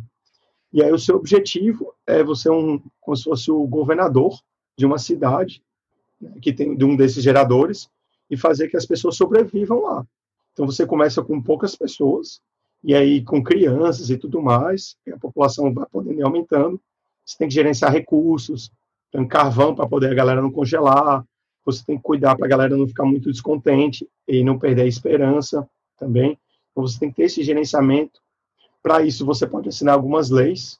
E 0.72 0.82
aí 0.82 0.92
o 0.92 0.98
seu 0.98 1.16
objetivo 1.16 1.94
é 2.06 2.22
você 2.22 2.50
um, 2.50 2.80
como 3.00 3.16
se 3.16 3.25
fosse 3.25 3.50
o 3.50 3.66
governador 3.66 4.38
de 4.76 4.84
uma 4.84 4.98
cidade 4.98 5.62
né, 6.20 6.34
que 6.42 6.52
tem 6.52 6.76
de 6.76 6.84
um 6.84 6.96
desses 6.96 7.22
geradores 7.22 7.88
e 8.30 8.37
fazer 8.37 8.68
que 8.68 8.76
as 8.76 8.84
pessoas 8.84 9.16
sobrevivam 9.16 9.82
lá. 9.82 10.06
Então 10.52 10.66
você 10.66 10.87
começa 10.87 11.22
com 11.22 11.40
poucas 11.40 11.75
pessoas, 11.75 12.40
e 12.82 12.94
aí 12.94 13.22
com 13.25 13.42
crianças 13.42 14.10
e 14.10 14.18
tudo 14.18 14.42
mais, 14.42 14.96
e 15.06 15.10
a 15.10 15.18
população 15.18 15.72
vai 15.72 15.87
podendo 15.90 16.20
ir 16.20 16.25
aumentando. 16.25 16.80
Você 17.25 17.38
tem 17.38 17.48
que 17.48 17.54
gerenciar 17.54 17.92
recursos, 17.92 18.70
tem 19.10 19.26
carvão 19.26 19.75
para 19.75 19.88
poder 19.88 20.10
a 20.10 20.14
galera 20.14 20.42
não 20.42 20.50
congelar, 20.50 21.25
você 21.64 21.84
tem 21.84 21.96
que 21.96 22.02
cuidar 22.02 22.37
para 22.37 22.46
a 22.46 22.48
galera 22.48 22.76
não 22.76 22.87
ficar 22.87 23.04
muito 23.04 23.30
descontente 23.30 24.08
e 24.26 24.42
não 24.42 24.58
perder 24.58 24.82
a 24.82 24.87
esperança 24.87 25.68
também. 25.98 26.38
Então 26.70 26.87
você 26.87 26.98
tem 26.98 27.10
que 27.10 27.16
ter 27.16 27.25
esse 27.25 27.42
gerenciamento. 27.42 28.20
Para 28.82 29.02
isso 29.02 29.26
você 29.26 29.47
pode 29.47 29.68
assinar 29.68 29.94
algumas 29.94 30.30
leis, 30.30 30.78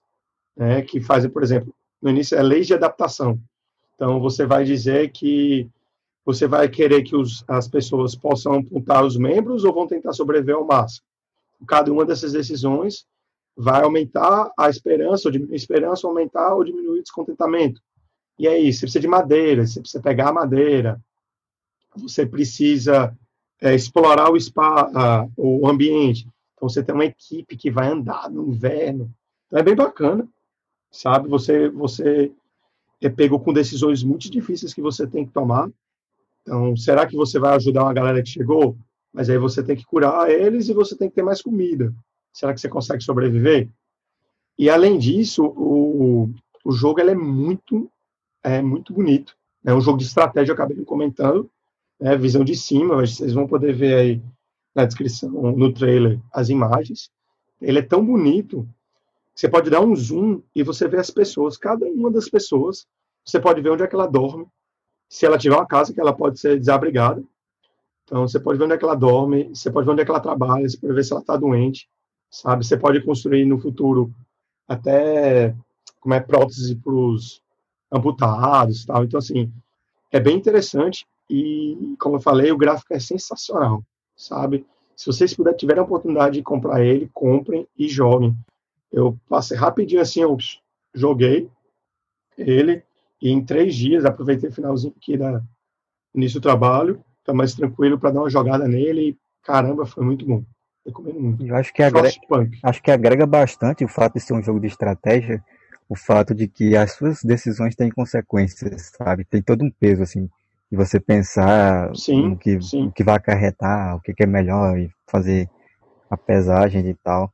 né, 0.57 0.83
que 0.83 1.01
fazem, 1.01 1.31
por 1.31 1.43
exemplo, 1.43 1.75
no 2.01 2.11
início 2.11 2.37
é 2.37 2.43
leis 2.43 2.67
de 2.67 2.75
adaptação. 2.75 3.39
Então 3.95 4.21
você 4.21 4.47
vai 4.47 4.65
dizer 4.65 5.11
que 5.11 5.69
você 6.25 6.47
vai 6.47 6.69
querer 6.69 7.03
que 7.03 7.17
os, 7.17 7.43
as 7.49 7.67
pessoas 7.67 8.15
possam 8.15 8.55
apontar 8.55 9.05
os 9.05 9.17
membros 9.17 9.65
ou 9.65 9.73
vão 9.73 9.87
tentar 9.87 10.13
sobreviver 10.13 10.55
ao 10.55 10.67
máximo? 10.67 11.07
Cada 11.67 11.93
uma 11.93 12.05
dessas 12.05 12.33
decisões 12.33 13.07
vai 13.57 13.83
aumentar 13.83 14.53
a 14.57 14.71
esperança, 14.71 15.27
ou 15.27 15.33
diminuir 15.33 15.55
a 15.55 15.57
esperança, 15.57 16.07
aumentar 16.07 16.55
ou 16.55 16.63
diminuir 16.63 17.01
o 17.01 17.03
descontentamento. 17.03 17.81
E 18.39 18.47
aí, 18.47 18.73
você 18.73 18.83
precisa 18.83 19.01
de 19.01 19.09
madeira, 19.09 19.67
você 19.67 19.81
precisa 19.81 20.03
pegar 20.03 20.29
a 20.29 20.33
madeira, 20.33 21.01
você 21.97 22.25
precisa 22.25 23.13
é, 23.61 23.75
explorar 23.75 24.31
o, 24.31 24.41
spa, 24.41 25.27
o 25.37 25.67
ambiente. 25.67 26.29
Então, 26.59 26.69
você 26.69 26.83
tem 26.83 26.95
uma 26.95 27.05
equipe 27.05 27.57
que 27.57 27.71
vai 27.71 27.89
andar 27.89 28.29
no 28.29 28.49
inverno. 28.49 29.11
Então, 29.47 29.61
é 29.61 29.63
bem 29.63 29.77
bacana, 29.77 30.29
sabe? 30.91 31.29
Você, 31.29 31.69
você 31.69 32.33
é 33.01 33.09
pego 33.09 33.39
com 33.39 33.53
decisões 33.53 34.03
muito 34.03 34.29
difíceis 34.29 34.75
que 34.75 34.83
você 34.83 35.07
tem 35.07 35.25
que 35.25 35.33
tomar. 35.33 35.71
Então, 36.43 36.77
será 36.77 37.07
que 37.07 37.15
você 37.15 37.39
vai 37.39 37.55
ajudar 37.55 37.85
uma 37.85 37.95
galera 37.95 38.23
que 38.23 38.29
chegou? 38.29 38.77
Mas 39.13 39.31
aí 39.31 39.39
você 39.39 39.63
tem 39.63 39.77
que 39.77 39.87
curar 39.87 40.29
eles 40.29 40.69
e 40.69 40.75
você 40.75 40.97
tem 40.97 41.09
que 41.09 41.15
ter 41.15 41.23
mais 41.23 41.41
comida. 41.41 41.95
Será 42.33 42.53
que 42.53 42.61
você 42.61 42.69
consegue 42.69 43.03
sobreviver? 43.03 43.69
E 44.59 44.69
além 44.69 44.99
disso, 44.99 45.45
o, 45.45 46.31
o 46.65 46.73
jogo 46.73 47.01
é 47.01 47.15
muito 47.15 47.91
é 48.43 48.61
muito 48.61 48.93
bonito. 48.93 49.37
É 49.65 49.73
um 49.73 49.81
jogo 49.81 49.99
de 49.99 50.05
estratégia, 50.05 50.53
eu 50.53 50.55
acabei 50.55 50.85
comentando, 50.85 51.51
é 52.01 52.17
visão 52.17 52.45
de 52.45 52.57
cima, 52.57 52.97
vocês 52.97 53.33
vão 53.33 53.47
poder 53.47 53.73
ver 53.73 53.95
aí 53.95 54.23
na 54.75 54.85
descrição, 54.85 55.31
no 55.31 55.73
trailer, 55.73 56.21
as 56.33 56.49
imagens. 56.49 57.11
Ele 57.61 57.79
é 57.79 57.83
tão 57.83 58.05
bonito, 58.05 58.69
você 59.35 59.49
pode 59.49 59.71
dar 59.71 59.81
um 59.81 59.95
zoom 59.95 60.41
e 60.55 60.63
você 60.63 60.87
vê 60.89 60.99
as 60.99 61.11
pessoas, 61.11 61.57
cada 61.57 61.87
uma 61.87 62.11
das 62.11 62.29
pessoas, 62.29 62.87
você 63.25 63.41
pode 63.41 63.61
ver 63.61 63.71
onde 63.71 63.83
é 63.83 63.87
que 63.87 63.95
ela 63.95 64.07
dorme, 64.07 64.47
se 65.09 65.27
ela 65.27 65.39
tiver 65.39 65.57
uma 65.57 65.67
casa 65.67 65.93
que 65.93 66.01
ela 66.01 66.13
pode 66.13 66.39
ser 66.39 66.59
desabrigada, 66.59 67.23
então, 68.09 68.27
você 68.27 68.41
pode 68.41 68.59
ver 68.59 68.65
onde 68.65 68.73
é 68.73 68.79
que 68.79 68.85
ela 68.85 68.95
dorme, 68.95 69.51
você 69.55 69.71
pode 69.71 69.85
ver 69.85 69.93
onde 69.93 70.01
é 70.01 70.05
que 70.05 70.11
ela 70.11 70.19
trabalha, 70.19 70.67
você 70.67 70.79
pode 70.79 70.95
ver 70.95 71.05
se 71.05 71.13
ela 71.13 71.21
está 71.21 71.37
doente, 71.37 71.87
sabe? 72.31 72.65
Você 72.65 72.75
pode 72.75 73.03
construir 73.03 73.45
no 73.45 73.59
futuro 73.59 74.11
até 74.67 75.55
como 76.01 76.15
é 76.15 76.21
prótese 76.21 76.75
para 76.77 76.95
os 76.95 77.43
amputados, 77.93 78.87
tal. 78.87 79.05
Então, 79.05 79.19
assim, 79.19 79.53
é 80.11 80.19
bem 80.19 80.39
interessante 80.39 81.07
e, 81.29 81.77
como 82.01 82.17
eu 82.17 82.21
falei, 82.21 82.51
o 82.51 82.57
gráfico 82.57 82.95
é 82.95 82.99
sensacional, 82.99 83.85
sabe? 84.19 84.67
Se 84.97 85.07
vocês 85.07 85.33
puderem, 85.33 85.57
tiverem 85.57 85.81
a 85.81 85.85
oportunidade 85.85 86.35
de 86.35 86.43
comprar 86.43 86.85
ele, 86.85 87.09
comprem 87.15 87.67
e 87.79 87.89
joguem. 87.89 88.37
Eu 88.93 89.17
passei 89.29 89.57
rapidinho 89.57 90.01
assim, 90.01 90.21
eu 90.21 90.37
joguei 90.93 91.49
ele 92.37 92.83
e 93.23 93.31
em 93.31 93.45
três 93.45 93.75
dias, 93.75 94.05
aproveitei 94.05 94.51
o 94.51 94.53
finalzinho 94.53 94.93
aqui 94.97 95.17
da 95.17 95.41
início 96.15 96.41
do 96.41 96.43
trabalho, 96.43 97.03
tá 97.25 97.33
mais 97.33 97.55
tranquilo 97.55 97.99
para 97.99 98.11
dar 98.11 98.21
uma 98.21 98.31
jogada 98.31 98.67
nele. 98.67 99.11
E, 99.11 99.19
caramba, 99.43 99.87
foi 99.87 100.05
muito 100.05 100.27
bom. 100.27 100.43
Recomendo 100.85 101.21
muito. 101.21 101.47
Eu 101.47 101.55
acho 101.55 101.73
que, 101.73 101.83
agrega, 101.83 102.19
acho 102.63 102.83
que 102.83 102.91
agrega 102.91 103.27
bastante 103.27 103.85
o 103.85 103.89
fato 103.89 104.15
de 104.15 104.21
ser 104.21 104.33
um 104.33 104.43
jogo 104.43 104.61
de 104.61 104.67
estratégia, 104.67 105.45
o 105.89 105.95
fato 105.95 106.35
de 106.35 106.49
que 106.49 106.77
as 106.77 106.93
suas 106.93 107.23
decisões 107.23 107.75
têm 107.75 107.91
consequências, 107.91 108.93
sabe? 108.97 109.25
Tem 109.25 109.43
todo 109.43 109.65
um 109.65 109.71
peso, 109.71 110.03
assim, 110.03 110.29
de 110.71 110.77
você 110.77 111.01
pensar 111.01 111.95
sim, 111.97 112.31
no, 112.31 112.39
que, 112.39 112.61
sim. 112.61 112.85
no 112.85 112.93
que 112.93 113.05
vai 113.05 113.17
acarretar, 113.17 113.97
o 113.97 114.01
que, 114.01 114.13
que 114.13 114.23
é 114.23 114.27
melhor 114.27 114.79
e 114.79 114.91
fazer 115.07 115.49
a 116.11 116.17
pesagem 116.17 116.87
e 116.89 116.95
tal. 116.95 117.33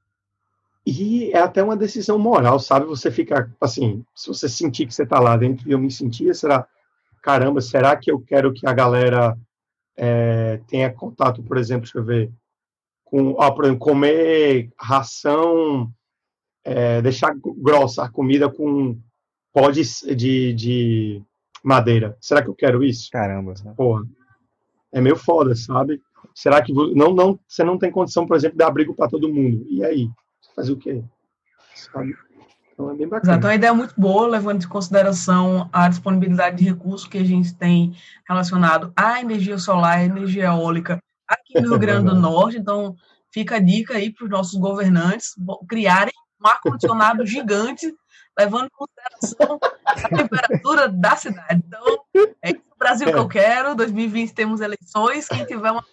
E 0.87 1.31
é 1.33 1.38
até 1.38 1.62
uma 1.62 1.76
decisão 1.76 2.19
moral, 2.19 2.59
sabe? 2.61 2.87
Você 2.87 3.11
fica, 3.11 3.50
assim, 3.61 4.05
se 4.14 4.29
você 4.29 4.49
sentir 4.49 4.87
que 4.87 4.95
você 4.95 5.05
está 5.05 5.19
lá 5.19 5.37
dentro 5.37 5.69
e 5.69 5.73
eu 5.73 5.79
me 5.79 5.91
sentia, 5.91 6.35
será, 6.35 6.67
caramba, 7.23 7.61
será 7.61 7.97
que 7.97 8.11
eu 8.11 8.21
quero 8.21 8.53
que 8.53 8.67
a 8.67 8.73
galera 8.73 9.37
é, 9.97 10.61
tenha 10.69 10.93
contato, 10.93 11.43
por 11.43 11.57
exemplo, 11.57 11.85
deixa 11.85 11.99
eu 11.99 12.05
ver, 12.05 12.31
com, 13.05 13.35
por 13.35 13.64
exemplo, 13.64 13.81
comer 13.81 14.71
ração, 14.79 15.91
é, 16.64 17.00
deixar 17.00 17.35
grossa 17.57 18.05
a 18.05 18.11
comida 18.11 18.50
com 18.50 18.99
pó 19.53 19.71
de, 19.71 19.83
de, 20.14 20.53
de, 20.53 21.23
madeira. 21.64 22.16
Será 22.21 22.42
que 22.42 22.49
eu 22.49 22.54
quero 22.54 22.85
isso? 22.85 23.09
Caramba. 23.11 23.54
Porra. 23.76 24.04
É 24.92 25.00
meio 25.00 25.16
foda, 25.16 25.56
sabe? 25.56 26.00
Será 26.35 26.62
que 26.62 26.73
não, 26.73 27.12
não, 27.14 27.38
você 27.49 27.64
não 27.64 27.78
tem 27.78 27.90
condição, 27.90 28.26
por 28.26 28.37
exemplo, 28.37 28.56
de 28.56 28.64
abrigo 28.64 28.94
para 28.94 29.09
todo 29.09 29.33
mundo? 29.33 29.66
E 29.68 29.85
aí? 29.85 30.09
Você 30.40 30.54
faz 30.54 30.71
o 30.71 30.76
quê? 30.76 31.02
Sabe? 31.75 32.14
Então 32.73 32.90
é 32.90 32.94
bem 32.94 33.09
bacana. 33.09 33.33
Exato, 33.33 33.47
é 33.47 33.50
uma 33.50 33.54
ideia 33.54 33.75
muito 33.75 33.94
boa, 33.97 34.28
levando 34.28 34.62
em 34.62 34.68
consideração 34.68 35.68
a 35.73 35.88
disponibilidade 35.88 36.56
de 36.56 36.64
recursos 36.64 37.09
que 37.09 37.18
a 37.18 37.25
gente 37.25 37.54
tem 37.54 37.97
relacionado 38.28 38.92
à 38.97 39.21
energia 39.21 39.59
solar, 39.59 39.99
à 39.99 40.04
energia 40.04 40.47
eólica 40.47 40.99
aqui 41.26 41.61
no 41.61 41.71
Rio 41.71 41.78
Grande 41.78 42.11
do 42.11 42.14
Norte. 42.21 42.59
Então, 42.59 42.94
fica 43.33 43.56
a 43.56 43.61
dica 43.61 43.94
aí 43.94 44.12
para 44.12 44.25
os 44.25 44.30
nossos 44.30 44.59
governantes 44.59 45.35
criarem 45.68 46.12
um 46.40 46.47
ar-condicionado 46.47 47.25
gigante, 47.25 47.94
levando 48.38 48.66
em 48.66 48.71
consideração 48.71 49.59
a 49.85 50.09
temperatura 50.09 50.88
da 50.88 51.16
cidade. 51.16 51.62
Então, 51.66 52.04
é 52.42 52.50
esse 52.50 52.59
o 52.59 52.78
Brasil 52.78 53.06
que 53.06 53.18
eu 53.18 53.28
quero. 53.28 53.75
2020 53.75 54.33
temos 54.33 54.61
eleições. 54.61 55.28
Quem 55.28 55.44
tiver 55.44 55.71
uma 55.71 55.85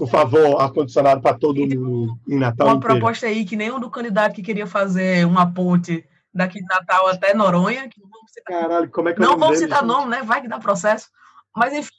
por 0.00 0.08
favor, 0.08 0.58
ar-condicionado 0.62 1.20
para 1.20 1.36
todo 1.36 1.60
mundo 1.60 2.18
em 2.26 2.38
Natal. 2.38 2.68
Uma 2.68 2.76
inteiro. 2.76 2.94
proposta 2.94 3.26
aí 3.26 3.44
que 3.44 3.54
nenhum 3.54 3.78
do 3.78 3.90
candidato 3.90 4.34
que 4.34 4.40
queria 4.42 4.66
fazer 4.66 5.26
uma 5.26 5.52
ponte 5.52 6.08
daqui 6.32 6.58
de 6.58 6.66
Natal 6.66 7.06
até 7.08 7.34
Noronha, 7.34 7.86
que 7.86 8.00
não 8.00 8.08
vamos 8.08 8.32
citar, 8.32 8.62
Caralho, 8.62 8.90
como 8.90 9.10
é 9.10 9.12
que 9.12 9.20
não 9.20 9.36
vamos 9.36 9.58
citar 9.58 9.84
nome, 9.84 10.10
né? 10.10 10.22
Vai 10.22 10.40
que 10.40 10.48
dá 10.48 10.58
processo. 10.58 11.08
Mas 11.54 11.74
enfim, 11.74 11.90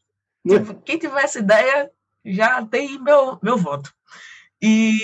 né? 0.44 0.56
quem 0.84 0.98
tiver 0.98 1.24
essa 1.24 1.38
ideia 1.38 1.92
já 2.26 2.66
tem 2.66 3.00
meu, 3.00 3.38
meu 3.44 3.56
voto. 3.56 3.94
E. 4.60 4.96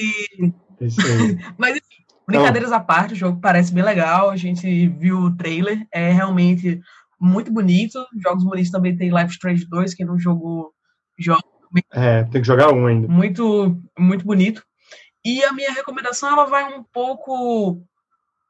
Mas 1.56 1.78
enfim, 1.78 2.04
brincadeiras 2.28 2.72
à 2.72 2.80
parte, 2.80 3.14
o 3.14 3.18
jogo 3.18 3.40
parece 3.40 3.74
bem 3.74 3.84
legal. 3.84 4.30
A 4.30 4.36
gente 4.36 4.88
viu 4.90 5.18
o 5.20 5.36
trailer, 5.36 5.88
é 5.92 6.12
realmente 6.12 6.82
muito 7.20 7.52
bonito. 7.52 8.06
Jogos 8.22 8.44
bonitos 8.44 8.72
também 8.72 8.96
tem 8.96 9.10
Life 9.10 9.32
Strange 9.32 9.66
2, 9.66 9.94
que 9.94 10.06
não 10.06 10.20
jogou. 10.20 10.74
Joga. 11.18 11.42
É, 11.94 12.24
tem 12.26 12.42
que 12.42 12.48
jogar 12.48 12.72
um 12.74 12.86
ainda. 12.86 13.08
Muito, 13.08 13.82
muito 13.98 14.26
bonito. 14.26 14.64
E 15.24 15.44
a 15.44 15.52
minha 15.52 15.72
recomendação 15.72 16.30
ela 16.30 16.46
vai 16.46 16.74
um 16.74 16.84
pouco 16.84 17.82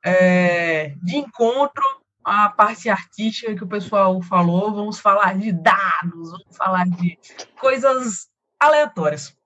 é, 0.04 0.94
de 1.04 1.18
encontro 1.18 1.84
à 2.24 2.50
parte 2.50 2.90
artística 2.90 3.56
que 3.56 3.64
o 3.64 3.68
pessoal 3.68 4.22
falou, 4.22 4.74
vamos 4.74 5.00
falar 5.00 5.38
de 5.38 5.52
dados, 5.52 6.32
vamos 6.32 6.58
falar 6.58 6.86
de 6.86 7.18
coisas 7.60 8.28
aleatórias. 8.60 9.37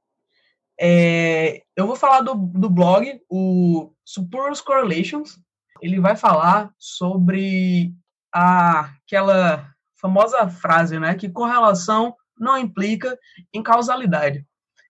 É, 0.84 1.62
eu 1.76 1.86
vou 1.86 1.96
falar 1.96 2.22
do, 2.22 2.34
do 2.34 2.68
blog, 2.68 3.22
o 3.30 3.94
Superior 4.04 4.52
Correlations. 4.64 5.40
Ele 5.80 6.00
vai 6.00 6.16
falar 6.16 6.74
sobre 6.80 7.94
a, 8.34 8.92
aquela 9.06 9.72
famosa 10.00 10.50
frase, 10.50 10.98
né, 10.98 11.14
que 11.14 11.30
correlação 11.30 12.16
não 12.36 12.58
implica 12.58 13.16
em 13.54 13.62
causalidade. 13.62 14.44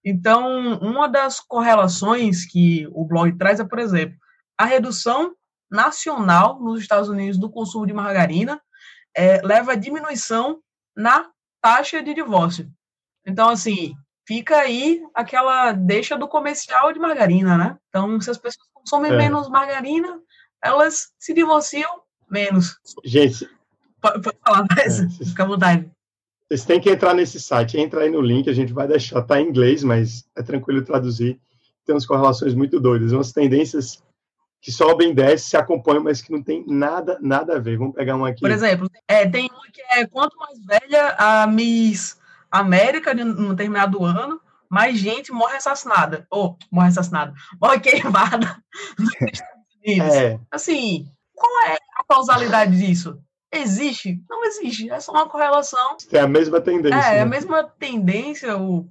Então, 0.03 0.79
uma 0.79 1.10
das 1.10 1.41
correlações 1.41 2.45
que 2.45 2.88
o 2.93 3.03
blog 3.03 3.38
traz 3.38 3.60
é, 3.60 3.65
por 3.65 3.77
exemplo, 3.77 4.17
a 4.57 4.63
redução 4.63 5.36
nacional 5.69 6.57
nos 6.62 6.79
Estados 6.79 7.10
Unidos 7.10 7.38
do 7.38 7.50
consumo 7.50 7.86
de 7.86 7.93
margarina 7.93 8.62
é, 9.15 9.41
leva 9.41 9.74
a 9.74 9.75
diminuição 9.75 10.62
na 10.95 11.29
taxa 11.62 12.01
de 12.01 12.13
divórcio. 12.13 12.71
Então, 13.25 13.50
assim, 13.50 13.93
fica 14.31 14.59
aí 14.59 15.01
aquela 15.13 15.73
deixa 15.73 16.17
do 16.17 16.25
comercial 16.25 16.93
de 16.93 17.00
margarina, 17.00 17.57
né? 17.57 17.77
Então, 17.89 18.21
se 18.21 18.31
as 18.31 18.38
pessoas 18.38 18.65
consomem 18.73 19.11
é. 19.11 19.17
menos 19.17 19.50
margarina, 19.50 20.21
elas 20.63 21.11
se 21.19 21.33
divorciam 21.33 22.00
menos. 22.29 22.77
Gente. 23.03 23.45
Pode, 24.01 24.21
pode 24.21 24.38
falar 24.41 24.65
mais, 24.73 25.01
é, 25.01 25.25
fica 25.25 25.43
à 25.43 25.45
vontade. 25.45 25.91
Vocês 26.47 26.63
têm 26.63 26.79
que 26.79 26.89
entrar 26.89 27.13
nesse 27.13 27.41
site, 27.41 27.77
entra 27.77 28.03
aí 28.03 28.09
no 28.09 28.21
link, 28.21 28.50
a 28.50 28.53
gente 28.53 28.71
vai 28.71 28.88
deixar, 28.88 29.21
tá 29.21 29.38
em 29.41 29.50
inglês, 29.50 29.83
mas 29.83 30.25
é 30.33 30.41
tranquilo 30.41 30.81
traduzir. 30.81 31.38
Tem 31.85 31.93
umas 31.93 32.05
correlações 32.05 32.53
muito 32.53 32.79
doidas, 32.79 33.11
umas 33.11 33.33
tendências 33.33 34.01
que 34.61 34.71
sobem, 34.71 35.13
descem, 35.13 35.50
se 35.50 35.57
acompanham, 35.57 36.05
mas 36.05 36.21
que 36.21 36.31
não 36.31 36.41
tem 36.41 36.63
nada, 36.65 37.19
nada 37.21 37.57
a 37.57 37.59
ver. 37.59 37.77
Vamos 37.77 37.95
pegar 37.95 38.15
um 38.15 38.23
aqui. 38.23 38.39
Por 38.39 38.51
exemplo, 38.51 38.89
é, 39.09 39.27
tem 39.27 39.50
uma 39.51 39.69
que 39.73 39.81
é 39.81 40.07
quanto 40.07 40.38
mais 40.38 40.57
velha 40.65 41.15
a 41.17 41.45
Miss 41.47 42.20
América 42.51 43.13
no 43.13 43.50
determinado 43.50 44.03
ano, 44.03 44.39
mais 44.70 44.98
gente 44.98 45.31
morre 45.31 45.55
assassinada. 45.55 46.27
Ou 46.29 46.58
morre 46.72 46.89
assassinada, 46.89 47.34
morre 47.60 47.79
queimada 47.79 48.62
nos 49.00 49.10
Estados 49.31 49.75
Unidos. 49.84 50.15
É. 50.15 50.39
Assim, 50.51 51.08
qual 51.34 51.63
é 51.67 51.77
a 51.98 52.03
causalidade 52.08 52.77
disso? 52.77 53.20
Existe? 53.51 54.24
Não 54.29 54.46
existe. 54.46 54.89
É 54.89 55.00
só 55.00 55.12
uma 55.12 55.27
correlação. 55.27 55.98
É 56.12 56.20
a 56.20 56.27
mesma 56.27 56.62
tendência. 56.62 56.98
É, 56.98 57.15
né? 57.15 57.22
a 57.22 57.25
mesma 57.25 57.63
tendência, 57.63 58.58
o, 58.58 58.88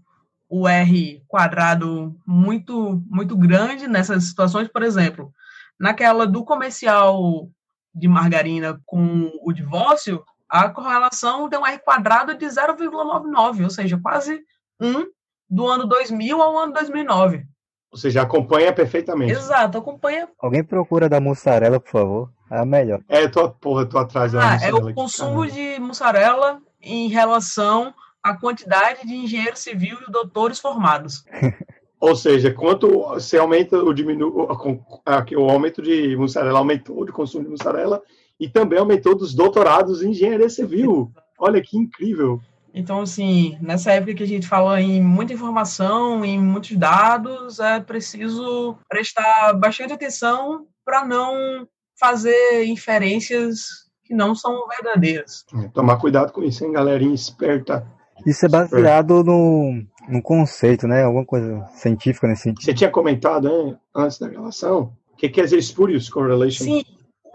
o 0.48 0.68
R 0.68 1.22
quadrado 1.28 2.14
muito, 2.26 3.02
muito 3.08 3.36
grande 3.36 3.86
nessas 3.86 4.24
situações, 4.24 4.68
por 4.68 4.82
exemplo 4.82 5.32
Naquela 5.78 6.26
do 6.26 6.44
comercial 6.44 7.48
de 7.94 8.06
margarina 8.06 8.78
com 8.84 9.32
o 9.42 9.50
divórcio, 9.50 10.22
a 10.50 10.68
correlação 10.68 11.48
deu 11.48 11.60
um 11.60 11.66
R 11.66 11.78
quadrado 11.78 12.34
de 12.34 12.44
0,99, 12.44 13.64
ou 13.64 13.70
seja, 13.70 13.98
quase 14.02 14.42
1 14.80 15.06
do 15.48 15.66
ano 15.66 15.86
2000 15.86 16.42
ao 16.42 16.58
ano 16.58 16.72
2009. 16.72 17.44
Ou 17.92 17.98
seja, 17.98 18.22
acompanha 18.22 18.72
perfeitamente. 18.72 19.32
Exato, 19.32 19.78
acompanha. 19.78 20.28
Alguém 20.38 20.62
procura 20.62 21.08
da 21.08 21.20
mussarela, 21.20 21.80
por 21.80 21.90
favor. 21.90 22.30
É 22.50 22.58
a 22.58 22.64
melhor. 22.64 23.00
É, 23.08 23.28
tô, 23.28 23.48
porra, 23.50 23.86
tô 23.86 23.98
atrás 23.98 24.32
da 24.32 24.54
ah, 24.54 24.58
É 24.60 24.72
o 24.72 24.92
consumo 24.92 25.42
aqui, 25.42 25.74
de 25.74 25.80
mussarela 25.80 26.60
em 26.80 27.08
relação 27.08 27.94
à 28.22 28.36
quantidade 28.36 29.06
de 29.06 29.14
engenheiros 29.14 29.60
civil 29.60 29.98
e 30.06 30.10
doutores 30.10 30.58
formados. 30.58 31.24
Ou 32.00 32.16
seja, 32.16 32.52
quanto 32.52 32.88
você 32.88 33.36
aumenta 33.36 33.76
o 33.76 33.92
diminu... 33.92 34.32
o 34.34 35.50
aumento 35.50 35.82
de 35.82 36.16
mussarela 36.16 36.58
aumentou 36.58 37.04
de 37.04 37.12
consumo 37.12 37.44
de 37.44 37.50
mussarela 37.50 38.02
e 38.40 38.48
também 38.48 38.78
aumentou 38.78 39.14
dos 39.14 39.34
doutorados 39.34 40.02
em 40.02 40.10
engenharia 40.10 40.48
civil. 40.48 41.12
Olha 41.38 41.60
que 41.62 41.76
incrível. 41.76 42.40
Então, 42.72 43.02
assim, 43.02 43.58
nessa 43.60 43.92
época 43.92 44.14
que 44.14 44.22
a 44.22 44.26
gente 44.26 44.46
fala 44.46 44.80
em 44.80 45.02
muita 45.02 45.32
informação, 45.32 46.24
em 46.24 46.38
muitos 46.38 46.76
dados, 46.76 47.58
é 47.58 47.80
preciso 47.80 48.76
prestar 48.88 49.52
bastante 49.54 49.92
atenção 49.92 50.66
para 50.84 51.04
não 51.04 51.66
fazer 51.98 52.64
inferências 52.64 53.90
que 54.04 54.14
não 54.14 54.34
são 54.34 54.66
verdadeiras. 54.68 55.44
É, 55.54 55.68
tomar 55.68 55.98
cuidado 55.98 56.32
com 56.32 56.42
isso, 56.42 56.64
hein, 56.64 56.72
galerinha 56.72 57.14
esperta. 57.14 57.86
Isso 58.26 58.46
é 58.46 58.48
baseado 58.48 59.22
no, 59.24 59.82
no 60.08 60.22
conceito, 60.22 60.86
né? 60.86 61.04
Alguma 61.04 61.24
coisa 61.24 61.66
científica 61.74 62.26
nesse 62.26 62.42
sentido. 62.42 62.64
Você 62.64 62.74
tinha 62.74 62.90
comentado 62.90 63.48
hein, 63.48 63.76
antes 63.94 64.18
da 64.18 64.28
relação 64.28 64.92
o 65.12 65.16
que 65.16 65.28
quer 65.28 65.44
dizer 65.44 65.62
spurious 65.62 66.08
correlation? 66.08 66.64
Sim, 66.64 66.84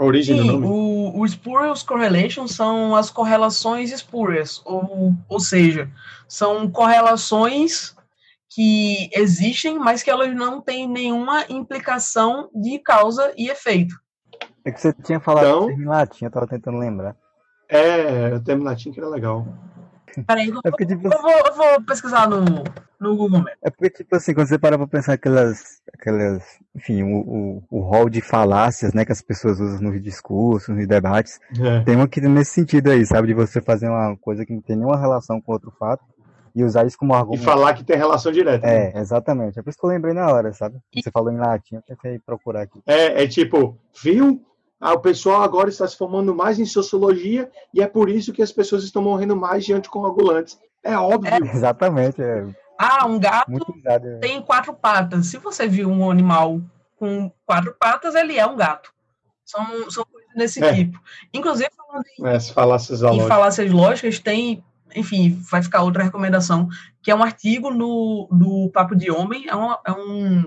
a 0.06 0.08
origem 0.08 0.38
Sim, 0.38 0.48
do 0.48 0.54
nome? 0.54 0.68
O, 0.68 1.20
o 1.20 1.28
spurious 1.28 1.84
correlation 1.84 2.48
são 2.48 2.96
as 2.96 3.10
correlações 3.10 3.92
espúrias, 3.92 4.62
ou, 4.66 5.14
ou 5.28 5.40
seja, 5.40 5.90
são 6.28 6.70
correlações 6.70 7.96
que 8.50 9.10
existem, 9.14 9.78
mas 9.78 10.02
que 10.02 10.10
elas 10.10 10.34
não 10.34 10.62
têm 10.62 10.88
nenhuma 10.88 11.44
implicação 11.50 12.50
de 12.54 12.80
causa 12.80 13.34
e 13.36 13.50
efeito. 13.50 13.96
É 14.64 14.72
que 14.72 14.80
você 14.80 14.94
tinha 14.94 15.20
falado 15.20 15.46
então, 15.46 15.72
em 15.72 15.86
latim, 15.86 16.26
eu 16.26 16.32
tava 16.32 16.48
tentando 16.48 16.78
lembrar. 16.78 17.16
É, 17.68 18.34
o 18.34 18.44
termo 18.44 18.64
latim 18.64 18.92
que 18.92 19.00
era 19.00 19.10
legal. 19.10 19.46
Peraí, 20.24 20.50
eu, 20.50 20.60
é 20.64 20.70
porque, 20.70 20.86
tipo, 20.86 21.08
eu, 21.08 21.22
vou, 21.22 21.32
eu 21.32 21.54
vou 21.56 21.82
pesquisar 21.84 22.30
no, 22.30 22.44
no 23.00 23.16
Google 23.16 23.40
Maps. 23.40 23.58
É 23.64 23.70
porque, 23.70 23.90
tipo 23.90 24.16
assim, 24.16 24.34
quando 24.34 24.48
você 24.48 24.58
para 24.58 24.78
pra 24.78 24.88
pensar 24.88 25.14
aquelas, 25.14 25.82
aquelas 25.94 26.44
enfim, 26.76 27.04
o, 27.04 27.18
o, 27.18 27.64
o 27.70 27.80
rol 27.82 28.10
de 28.10 28.22
falácias, 28.22 28.94
né, 28.94 29.06
que 29.06 29.12
as 29.12 29.22
pessoas 29.22 29.60
usam 29.60 29.82
nos 29.82 30.02
discursos, 30.02 30.76
nos 30.76 30.88
debates, 30.88 31.40
é. 31.60 31.84
tem 31.84 31.96
uma 31.96 32.08
que 32.08 32.22
nesse 32.22 32.52
sentido 32.52 32.92
aí, 32.92 33.06
sabe, 33.06 33.28
de 33.28 33.34
você 33.34 33.62
fazer 33.62 33.88
uma 33.88 34.16
coisa 34.18 34.46
que 34.46 34.54
não 34.54 34.62
tem 34.62 34.76
nenhuma 34.76 35.00
relação 35.00 35.42
com 35.42 35.52
outro 35.52 35.72
fato 35.78 36.04
e 36.56 36.64
usar 36.64 36.86
isso 36.88 36.98
como 36.98 37.14
argumento. 37.14 37.42
E 37.42 37.46
falar 37.46 37.74
que 37.74 37.84
tem 37.84 37.98
relação 37.98 38.32
direta. 38.32 38.66
É, 38.66 38.94
né? 38.94 39.02
exatamente. 39.02 39.60
É 39.60 39.62
por 39.62 39.70
isso 39.70 39.78
que 39.78 39.86
eu 39.86 39.90
lembrei 39.90 40.14
na 40.14 40.32
hora, 40.32 40.54
sabe? 40.54 40.78
Você 40.96 41.12
falou 41.12 41.32
em 41.32 41.38
latim, 41.38 41.76
eu 41.76 41.82
pensei 41.82 42.18
procurar 42.20 42.62
aqui. 42.62 42.82
É, 42.88 43.24
é 43.24 43.28
tipo, 43.28 43.78
viu? 44.02 44.42
Ah, 44.80 44.94
o 44.94 45.00
pessoal 45.00 45.42
agora 45.42 45.70
está 45.70 45.88
se 45.88 45.98
formando 45.98 46.36
mais 46.36 46.60
em 46.60 46.66
sociologia 46.66 47.50
e 47.74 47.82
é 47.82 47.88
por 47.88 48.10
isso 48.10 48.34
que 48.34 48.42
as 48.42 48.52
pessoas 48.52 48.84
estão 48.84 49.02
morrendo 49.02 49.36
mais 49.36 49.66
de 49.66 49.74
anticoagulantes. 49.74 50.60
É 50.84 50.98
óbvio. 50.98 51.34
É, 51.34 51.38
exatamente. 51.38 52.22
É. 52.22 52.46
Ah, 52.78 53.06
um 53.06 53.18
gato 53.20 53.52
é. 53.86 54.18
tem 54.20 54.42
quatro 54.42 54.74
patas. 54.74 55.28
Se 55.28 55.38
você 55.38 55.68
viu 55.68 55.90
um 55.90 56.12
animal 56.12 56.62
com 56.98 57.32
quatro 57.46 57.76
patas, 57.80 58.16
ele 58.16 58.38
é 58.38 58.46
um 58.46 58.56
gato. 58.56 58.94
São, 59.46 59.90
são 59.90 60.06
coisas 60.06 60.34
desse 60.36 60.64
é. 60.64 60.74
tipo. 60.74 61.00
Inclusive, 61.34 61.70
em, 62.20 62.28
é, 62.28 62.40
falácias 62.40 63.02
em 63.02 63.28
falácias 63.28 63.72
lógicas, 63.72 64.20
tem, 64.20 64.64
enfim, 64.96 65.40
vai 65.50 65.64
ficar 65.64 65.84
outra 65.84 66.04
recomendação, 66.04 66.68
que 67.02 67.10
é 67.10 67.16
um 67.16 67.24
artigo 67.24 67.72
no, 67.72 68.28
do 68.32 68.70
Papo 68.72 68.96
de 68.96 69.10
Homem, 69.10 69.48
é 69.48 69.56
um, 69.56 69.72
é 69.72 69.92
um, 69.92 70.46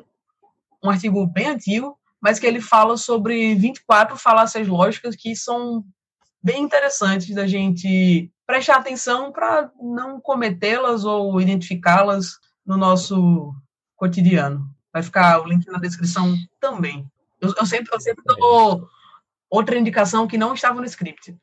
um 0.85 0.91
artigo 0.91 1.27
bem 1.27 1.47
antigo, 1.47 1.98
mas 2.21 2.39
que 2.39 2.47
ele 2.47 2.61
fala 2.61 2.97
sobre 2.97 3.55
24 3.55 4.17
falácias 4.17 4.67
lógicas 4.67 5.15
que 5.15 5.35
são 5.37 5.85
bem 6.43 6.63
interessantes 6.63 7.35
da 7.35 7.47
gente 7.47 8.31
prestar 8.47 8.77
atenção 8.77 9.31
para 9.31 9.71
não 9.81 10.21
cometê-las 10.21 11.05
ou 11.05 11.41
identificá-las 11.41 12.39
no 12.65 12.77
nosso 12.77 13.55
cotidiano. 13.97 14.69
Vai 14.93 15.03
ficar 15.03 15.41
o 15.41 15.47
link 15.47 15.67
na 15.67 15.79
descrição 15.79 16.35
também. 16.61 17.07
Eu, 17.41 17.55
eu 17.57 17.67
sempre, 17.67 17.95
eu 17.95 18.01
sempre 18.01 18.25
dou 18.25 18.89
outra 19.51 19.79
indicação 19.79 20.27
que 20.27 20.39
não 20.39 20.55
estava 20.55 20.81
no 20.81 20.87
script. 20.87 21.37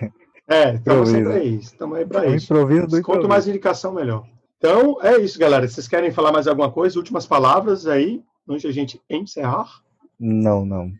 É, 0.46 0.74
estamos 0.74 1.14
aí. 1.14 1.54
Estamos 1.54 1.96
aí 1.96 2.04
para 2.04 2.26
isso. 2.26 2.52
Improviso 2.52 3.02
Quanto 3.02 3.26
mais 3.26 3.48
indicação, 3.48 3.94
melhor. 3.94 4.26
Então, 4.58 4.98
é 5.00 5.18
isso, 5.18 5.38
galera. 5.38 5.66
Vocês 5.66 5.88
querem 5.88 6.12
falar 6.12 6.32
mais 6.32 6.46
alguma 6.46 6.70
coisa? 6.70 6.98
Últimas 6.98 7.26
palavras 7.26 7.86
aí, 7.86 8.22
antes 8.46 8.60
de 8.60 8.68
a 8.68 8.72
gente 8.72 9.00
encerrar? 9.08 9.82
Não, 10.24 10.64
não. 10.64 10.90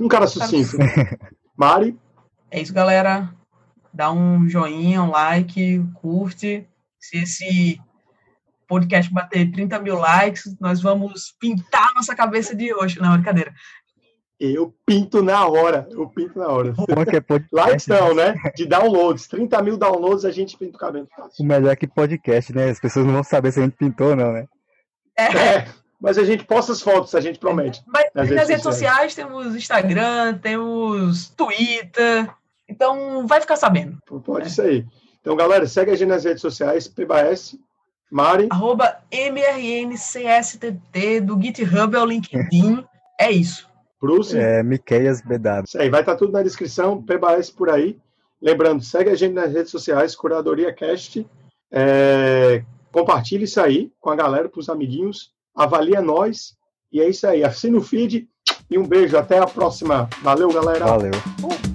Um 0.00 0.08
cara 0.10 0.26
sucinto. 0.26 0.76
Mari? 1.56 1.96
É 2.50 2.60
isso, 2.60 2.74
galera. 2.74 3.32
Dá 3.92 4.10
um 4.10 4.48
joinha, 4.48 5.04
um 5.04 5.10
like, 5.10 5.80
curte. 5.94 6.66
Se 6.98 7.18
esse 7.18 7.80
podcast 8.66 9.12
bater 9.12 9.52
30 9.52 9.78
mil 9.78 9.96
likes, 9.96 10.56
nós 10.58 10.82
vamos 10.82 11.32
pintar 11.38 11.94
nossa 11.94 12.12
cabeça 12.16 12.56
de 12.56 12.74
hoje. 12.74 13.00
Não, 13.00 13.12
brincadeira. 13.12 13.54
Eu 14.40 14.74
pinto 14.84 15.22
na 15.22 15.46
hora. 15.46 15.86
Eu 15.92 16.08
pinto 16.08 16.36
na 16.36 16.48
hora. 16.48 16.74
É 16.88 17.20
podcast, 17.20 17.48
Likes 17.52 17.86
não, 17.86 18.16
né? 18.16 18.34
De 18.56 18.66
downloads. 18.66 19.28
30 19.28 19.62
mil 19.62 19.76
downloads, 19.76 20.24
a 20.24 20.32
gente 20.32 20.58
pinta 20.58 20.76
o 20.76 20.80
cabelo 20.80 21.06
O 21.38 21.44
melhor 21.44 21.70
é 21.70 21.76
que 21.76 21.86
podcast, 21.86 22.52
né? 22.52 22.68
As 22.68 22.80
pessoas 22.80 23.06
não 23.06 23.12
vão 23.12 23.22
saber 23.22 23.52
se 23.52 23.60
a 23.60 23.62
gente 23.62 23.76
pintou 23.76 24.08
ou 24.08 24.16
não, 24.16 24.32
né? 24.32 24.48
É. 25.16 25.36
é 25.36 25.83
mas 26.04 26.18
a 26.18 26.24
gente 26.24 26.44
posta 26.44 26.70
as 26.72 26.82
fotos, 26.82 27.14
a 27.14 27.20
gente 27.20 27.38
promete. 27.38 27.82
Mas 27.86 28.04
nas, 28.14 28.28
nas 28.28 28.46
redes, 28.46 28.62
sociais. 28.62 29.14
sociais 29.14 29.14
temos 29.14 29.56
Instagram, 29.56 30.36
temos 30.36 31.30
Twitter, 31.30 32.28
então 32.68 33.26
vai 33.26 33.40
ficar 33.40 33.56
sabendo. 33.56 33.96
Pode 34.22 34.48
é. 34.48 34.50
ser 34.50 34.62
aí. 34.62 34.86
Então, 35.22 35.34
galera, 35.34 35.66
segue 35.66 35.90
a 35.90 35.96
gente 35.96 36.10
nas 36.10 36.24
redes 36.24 36.42
sociais, 36.42 36.86
PBS, 36.86 37.58
Mari. 38.12 38.48
Arroba 38.50 38.98
MRNCSTT, 39.10 40.82
do 41.22 41.40
GitHub 41.40 41.96
ao 41.96 42.04
LinkedIn. 42.04 42.84
é 43.18 43.30
isso. 43.30 43.66
Bruce. 43.98 44.36
É, 44.36 44.62
Miqueias 44.62 45.22
BW. 45.22 45.64
Isso 45.66 45.80
aí, 45.80 45.88
vai 45.88 46.00
estar 46.00 46.12
tá 46.12 46.18
tudo 46.18 46.32
na 46.32 46.42
descrição, 46.42 47.02
PBS 47.02 47.48
por 47.48 47.70
aí. 47.70 47.98
Lembrando, 48.42 48.84
segue 48.84 49.08
a 49.08 49.14
gente 49.14 49.32
nas 49.32 49.50
redes 49.50 49.70
sociais, 49.70 50.14
Curadoria 50.14 50.70
Cast. 50.70 51.26
É, 51.72 52.62
compartilhe 52.92 53.44
isso 53.44 53.58
aí 53.58 53.90
com 53.98 54.10
a 54.10 54.16
galera, 54.16 54.50
para 54.50 54.60
os 54.60 54.68
amiguinhos 54.68 55.32
avalia 55.54 56.00
nós. 56.00 56.56
E 56.92 57.00
é 57.00 57.08
isso 57.08 57.26
aí. 57.26 57.42
Assina 57.42 57.78
o 57.78 57.82
feed 57.82 58.28
e 58.70 58.78
um 58.78 58.86
beijo. 58.86 59.16
Até 59.16 59.38
a 59.38 59.46
próxima. 59.46 60.08
Valeu, 60.22 60.52
galera. 60.52 60.86
Valeu. 60.86 61.12
Uh. 61.42 61.73